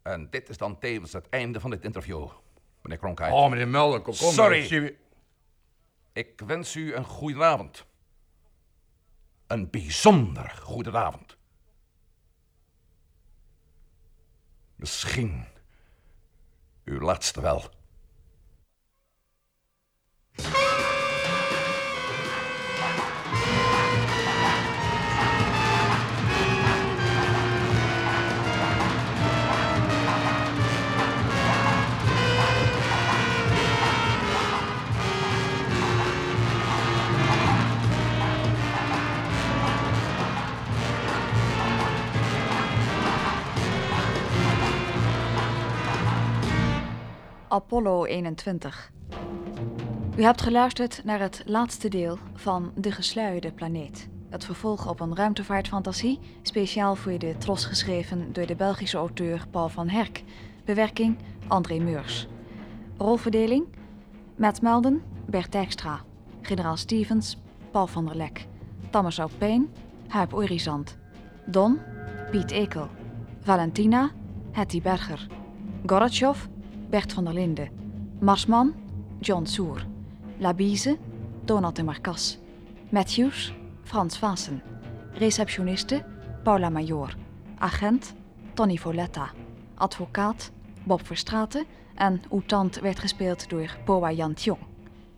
En 0.02 0.30
dit 0.30 0.48
is 0.48 0.56
dan 0.56 0.78
tevens 0.78 1.12
het 1.12 1.28
einde 1.28 1.60
van 1.60 1.70
dit 1.70 1.84
interview, 1.84 2.28
meneer 2.82 2.98
Kronkheid. 2.98 3.32
Oh, 3.32 3.50
meneer 3.50 3.68
Melden, 3.68 4.02
kom, 4.02 4.16
kom. 4.16 4.32
Sorry. 4.32 4.96
Ik 6.12 6.40
wens 6.46 6.74
u 6.74 6.94
een 6.94 7.04
goede 7.04 7.44
avond. 7.44 7.84
Een 9.46 9.70
bijzonder 9.70 10.50
goede 10.50 10.98
avond. 10.98 11.36
Misschien 14.76 15.46
uw 16.84 17.00
laatste 17.00 17.40
wel. 17.40 17.70
Apollo 47.56 48.04
21. 48.04 48.92
U 50.16 50.22
hebt 50.22 50.42
geluisterd 50.42 51.04
naar 51.04 51.20
het 51.20 51.42
laatste 51.46 51.88
deel 51.88 52.18
van 52.34 52.72
De 52.74 52.92
Gesluierde 52.92 53.52
Planeet. 53.52 54.08
Het 54.30 54.44
vervolg 54.44 54.88
op 54.88 55.00
een 55.00 55.16
ruimtevaartfantasie, 55.16 56.18
speciaal 56.42 56.94
voor 56.94 57.18
de 57.18 57.36
Tros 57.38 57.64
geschreven 57.64 58.32
door 58.32 58.46
de 58.46 58.54
Belgische 58.56 58.96
auteur 58.96 59.46
Paul 59.50 59.68
van 59.68 59.88
Herk. 59.88 60.22
Bewerking 60.64 61.18
André 61.46 61.78
Meurs. 61.78 62.28
Rolverdeling 62.96 63.66
Matt 64.34 64.62
Melden, 64.62 65.02
Bert 65.26 65.52
Dijkstra. 65.52 66.00
Generaal 66.40 66.76
Stevens, 66.76 67.36
Paul 67.70 67.86
van 67.86 68.04
der 68.04 68.16
Lek. 68.16 68.46
Thomas 68.90 69.20
Pijn, 69.38 69.68
Huip 70.08 70.34
Orizant. 70.34 70.96
Don, 71.46 71.78
Piet 72.30 72.50
Ekel. 72.50 72.88
Valentina, 73.40 74.10
Hetty 74.52 74.82
Berger. 74.82 75.26
Gorotjov, 75.86 76.46
Bert 76.90 77.12
van 77.12 77.24
der 77.24 77.34
Linde. 77.34 77.68
Marsman, 78.20 78.74
John 79.20 79.44
Soer. 79.46 79.86
Labise, 80.38 80.98
Donald 81.44 81.76
de 81.76 81.82
Marcas. 81.82 82.38
Matthews, 82.88 83.54
Frans 83.82 84.18
Vaassen. 84.18 84.62
Receptioniste, 85.12 86.04
Paula 86.42 86.70
Major. 86.70 87.16
Agent, 87.58 88.14
Tony 88.54 88.76
Voletta. 88.76 89.30
Advocaat, 89.74 90.50
Bob 90.84 91.06
Verstraten. 91.06 91.64
En 91.94 92.22
Oetant 92.30 92.80
werd 92.80 92.98
gespeeld 92.98 93.48
door 93.48 93.76
Poa 93.84 94.12
Jan 94.12 94.34
Tjong. 94.34 94.58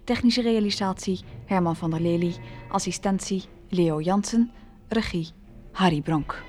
Technische 0.04 0.42
realisatie, 0.42 1.20
Herman 1.44 1.76
van 1.76 1.90
der 1.90 2.00
Lely. 2.00 2.34
Assistentie, 2.68 3.44
Leo 3.68 4.00
Jansen. 4.00 4.50
Regie, 4.88 5.28
Harry 5.72 6.00
Bronk. 6.00 6.47